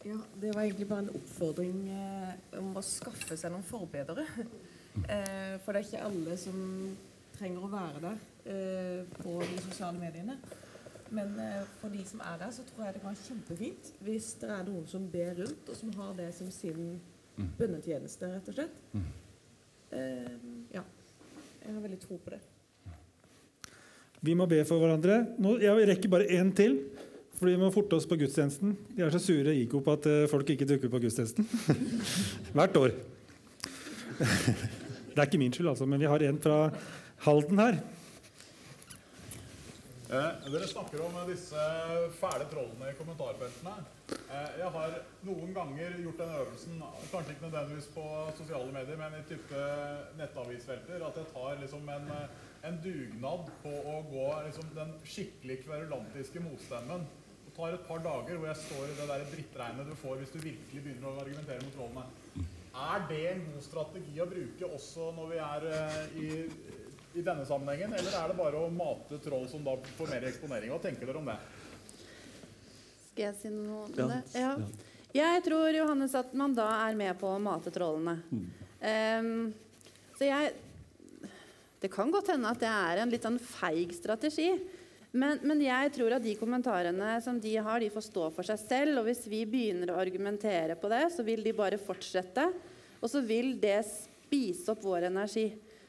[0.05, 4.28] Ja, Det var egentlig bare en oppfordring eh, om å skaffe seg noen forbedere.
[4.95, 6.59] Eh, for det er ikke alle som
[7.36, 10.38] trenger å være der eh, på de sosiale mediene.
[11.15, 14.30] Men eh, for de som er der, så tror jeg det kan være kjempefint hvis
[14.39, 16.95] det er noen som ber rundt, og som har det som sin
[17.36, 18.76] bønnetjeneste, rett og slett.
[19.96, 20.36] Eh,
[20.76, 20.84] ja.
[21.66, 22.42] Jeg har veldig tro på det.
[24.26, 25.22] Vi må be for hverandre.
[25.42, 26.80] Nå, jeg rekker bare én til,
[27.36, 28.76] for vi må forte oss på gudstjenesten.
[28.96, 31.48] De er så sure i IKO på at eh, folk ikke dukker på gudstjenesten.
[32.56, 32.96] Hvert år.
[35.16, 36.58] Det er ikke min skyld, altså, men vi har en fra
[37.24, 37.78] Halden her.
[40.06, 41.62] Eh, dere snakker om disse
[42.20, 43.72] fæle trollene i kommentarfeltene.
[44.14, 48.03] Eh, jeg har noen ganger gjort den øvelsen, kanskje ikke nødvendigvis på
[48.38, 49.64] sosiale medier, men i type
[50.20, 55.64] nettavisfelter, at jeg tar liksom en, eh, en dugnad på å gå liksom den skikkelig
[55.66, 57.08] kverulantiske motstemmen.
[57.47, 60.38] Og tar et par dager hvor jeg står i det der drittregnet du får hvis
[60.38, 62.06] du virkelig begynner å argumentere mot trollene.
[62.76, 66.85] Er det en god strategi å bruke også når vi er eh, i
[67.16, 70.74] i denne sammenhengen, eller er det bare å mate troll som da får mer eksponering?
[70.74, 71.38] Hva tenker dere om det?
[73.11, 74.20] Skal jeg si noe om det?
[74.36, 74.51] Ja.
[75.16, 78.18] Jeg tror Johannes, at man da er med på å mate trollene.
[78.84, 79.53] Um,
[80.18, 80.53] så jeg
[81.80, 84.49] Det kan godt hende at det er en litt sånn feig strategi.
[85.16, 88.59] Men, men jeg tror at de kommentarene som de har, de får stå for seg
[88.59, 88.99] selv.
[88.99, 92.49] Og hvis vi begynner å argumentere på det, så vil de bare fortsette.
[92.99, 95.45] Og så vil det spise opp vår energi.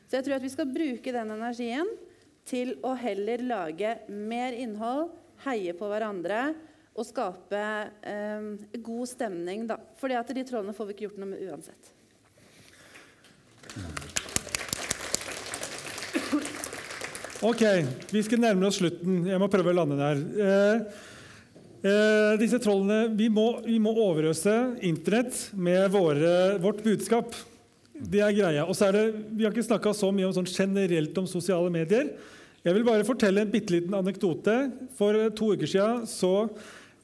[0.07, 1.89] Så jeg tror at vi skal bruke den energien
[2.47, 5.11] til å heller lage mer innhold,
[5.45, 6.53] heie på hverandre
[6.97, 7.63] og skape
[8.07, 8.47] eh,
[8.81, 9.67] god stemning.
[9.69, 9.81] Da.
[10.01, 11.93] Fordi de trollene får vi ikke gjort noe med uansett.
[17.45, 17.63] Ok,
[18.15, 19.27] vi skal nærme oss slutten.
[19.29, 20.23] Jeg må prøve å lande der.
[20.47, 21.03] Eh,
[21.85, 24.55] eh, disse trollene Vi må, vi må overøse
[24.89, 27.37] Internett med våre, vårt budskap.
[28.01, 28.65] Det er greia.
[28.69, 29.05] Og så er det,
[29.37, 32.11] Vi har ikke snakka så mye om sånn generelt om sosiale medier.
[32.67, 34.57] Jeg vil bare fortelle en bitte liten anekdote.
[34.99, 36.33] For eh, to uker siden så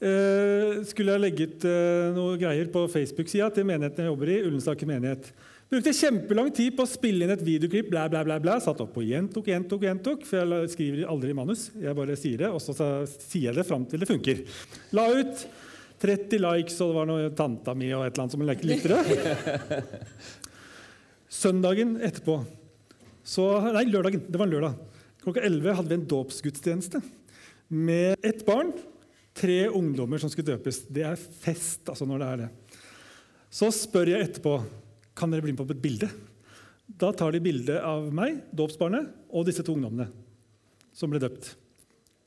[0.03, 4.41] eh, skulle jeg legge ut eh, noe greier på Facebook-sida til menigheten jeg jobber i.
[4.49, 5.31] Ullensaker menighet.
[5.73, 7.87] Brukte kjempelang tid på å spille inn et videoklipp.
[7.89, 8.59] Bla, bla, bla, bla.
[8.61, 10.27] Satt opp og gjentok, gjentok, gjentok.
[10.29, 11.69] For jeg skriver aldri manus.
[11.81, 12.75] Jeg bare sier det, og så,
[13.15, 14.43] sier jeg det fram til det funker.
[14.93, 15.47] La ut
[16.03, 18.91] 30 likes, og det var noe tanta mi og et eller annet som lik- likte
[18.91, 19.81] det.
[21.33, 22.43] Søndagen etterpå
[23.23, 24.25] så, Nei, lørdagen.
[24.27, 24.79] Det var en lørdag.
[25.23, 26.99] Klokka 11 hadde vi en dåpsgudstjeneste
[27.73, 28.73] med ett barn,
[29.33, 30.81] tre ungdommer som skulle døpes.
[30.91, 32.49] Det er fest altså når det er det.
[33.53, 34.57] Så spør jeg etterpå
[35.17, 36.09] kan dere bli med på et bilde.
[36.99, 40.09] Da tar de bilde av meg, dåpsbarnet, og disse to ungdommene
[40.93, 41.53] som ble døpt.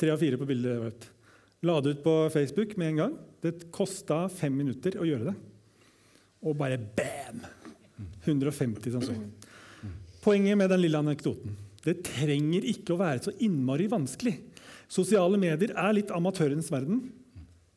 [0.00, 1.10] Tre av fire på bildet var døpt.
[1.66, 3.14] La det ut på Facebook med en gang.
[3.44, 5.36] Det kosta fem minutter å gjøre det.
[6.46, 7.44] Og bare bam!
[8.24, 9.14] 150 som så.
[10.24, 11.54] Poenget med den lille anekdoten
[11.86, 14.34] det trenger ikke å være så innmari vanskelig.
[14.90, 17.04] Sosiale medier er litt amatørenes verden.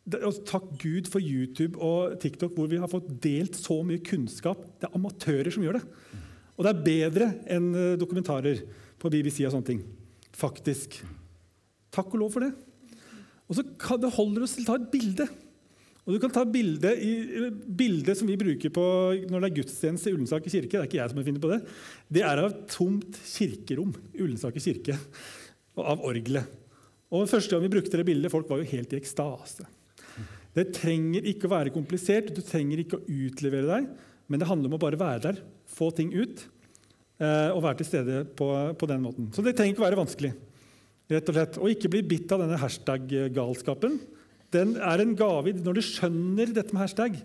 [0.09, 4.63] Takk Gud for YouTube og TikTok, hvor vi har fått delt så mye kunnskap.
[4.81, 5.83] Det er amatører som gjør det.
[6.57, 8.63] Og det er bedre enn eh, dokumentarer
[8.99, 9.83] på BBC og sånne ting.
[10.35, 10.97] Faktisk.
[11.93, 12.49] Takk og lov for det.
[13.49, 15.29] Og så kan det holder oss til å ta et bilde.
[16.09, 17.03] Og du kan ta bildet,
[17.77, 18.83] Bildet som vi bruker på
[19.29, 21.51] når det er gudstjeneste i Ullensaker kirke, det er ikke jeg som har funnet på
[21.51, 21.59] det,
[22.17, 24.97] det er av et tomt kirkerom i Ullensaker kirke.
[25.77, 26.49] Og av orgelet.
[27.13, 29.69] Og Første gang vi brukte det bildet, folk var jo helt i ekstase.
[30.57, 33.89] Det trenger ikke å være komplisert, du trenger ikke å utlevere deg,
[34.25, 36.41] men det handler om å bare være der, få ting ut
[37.21, 39.29] eh, og være til stede på, på den måten.
[39.33, 40.33] Så det trenger ikke å være vanskelig.
[41.13, 41.61] rett Og slett.
[41.61, 44.01] Og ikke bli bitt av denne hashtag-galskapen.
[44.53, 47.19] Den er en gave når du skjønner dette med hashtag.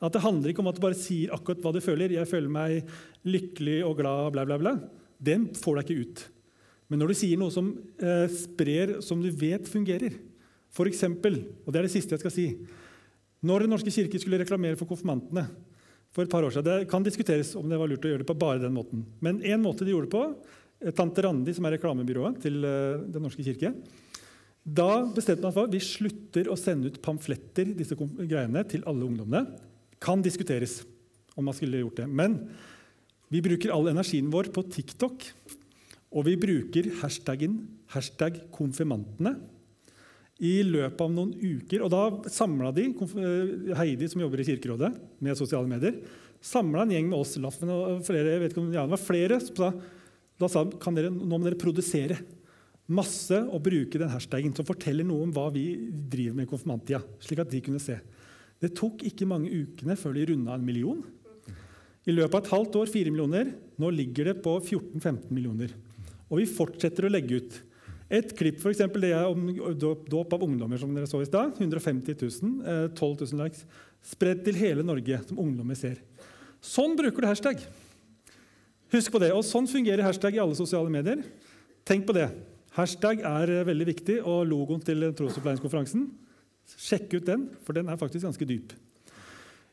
[0.00, 2.12] At det handler ikke om at du bare sier akkurat hva du føler.
[2.12, 2.88] 'Jeg føler meg
[3.24, 4.74] lykkelig og glad', bla, bla, bla.
[5.20, 6.22] Den får deg ikke ut.
[6.88, 10.16] Men når du sier noe som eh, sprer, som du vet fungerer
[10.70, 12.46] eksempel, og det er det siste jeg skal si
[13.42, 15.48] Når Den norske kirke skulle reklamere for konfirmantene
[16.10, 18.26] for et par år siden, Det kan diskuteres om det var lurt å gjøre det
[18.26, 19.04] på bare den måten.
[19.20, 20.24] Men én måte de gjorde det på
[20.80, 23.74] eh, Tante Randi, som er reklamebyrået til eh, Den norske kirke
[24.64, 29.46] Da bestemte man for vi slutter å sende ut pamfletter disse greiene, til alle ungdommene.
[30.00, 30.80] Kan diskuteres
[31.36, 32.08] om man skulle gjort det.
[32.08, 32.36] Men
[33.32, 35.24] vi bruker all energien vår på TikTok.
[36.10, 37.60] Og vi bruker hashtaggen
[37.94, 39.36] hashtag konfirmantene
[40.40, 41.84] i løpet av noen uker.
[41.84, 44.90] Og da samla de eh, Heidi, som jobber i Kirkerådet
[45.22, 46.00] med sosiale medier,
[46.40, 47.36] samla en gjeng med oss.
[47.42, 49.72] Laffen og flere, jeg vet ikke om, det var flere som sa
[50.40, 52.16] da sa kan dere, nå må dere produsere
[52.90, 55.64] masse og bruke den hashtaggen som forteller noe om hva vi
[56.10, 57.00] driver med i konfirmanttida.
[57.22, 58.00] slik at de kunne se.
[58.60, 61.00] Det tok ikke mange ukene før de runda en million.
[62.08, 63.52] I løpet av et halvt år fire millioner.
[63.80, 65.72] Nå ligger det på 14-15 millioner.
[66.28, 67.58] Og vi fortsetter å legge ut.
[68.10, 69.46] Et klipp for eksempel, det er om
[70.10, 70.78] dåp av ungdommer.
[70.78, 71.54] som dere så i sted.
[71.60, 73.64] 150 000, eh, 12 000 likes.
[74.02, 76.00] Spredt til hele Norge, som ungdommer ser.
[76.60, 77.60] Sånn bruker du hashtag.
[78.90, 79.30] Husk på det.
[79.32, 81.22] Og sånn fungerer hashtag i alle sosiale medier.
[81.86, 82.28] Tenk på det.
[82.80, 86.08] Hashtag er eh, veldig viktig, og logoen til trosopplæringskonferansen
[86.70, 88.74] Sjekk ut den, for den er faktisk ganske dyp.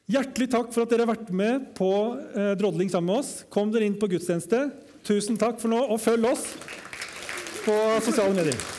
[0.10, 1.92] Hjertelig takk for at dere har vært med på
[2.32, 3.44] eh, drodling sammen med oss.
[3.54, 4.64] Kom dere inn på gudstjeneste.
[5.08, 6.50] Tusen takk for nå, og følg oss
[7.66, 7.78] på
[8.08, 8.77] sosiale medier.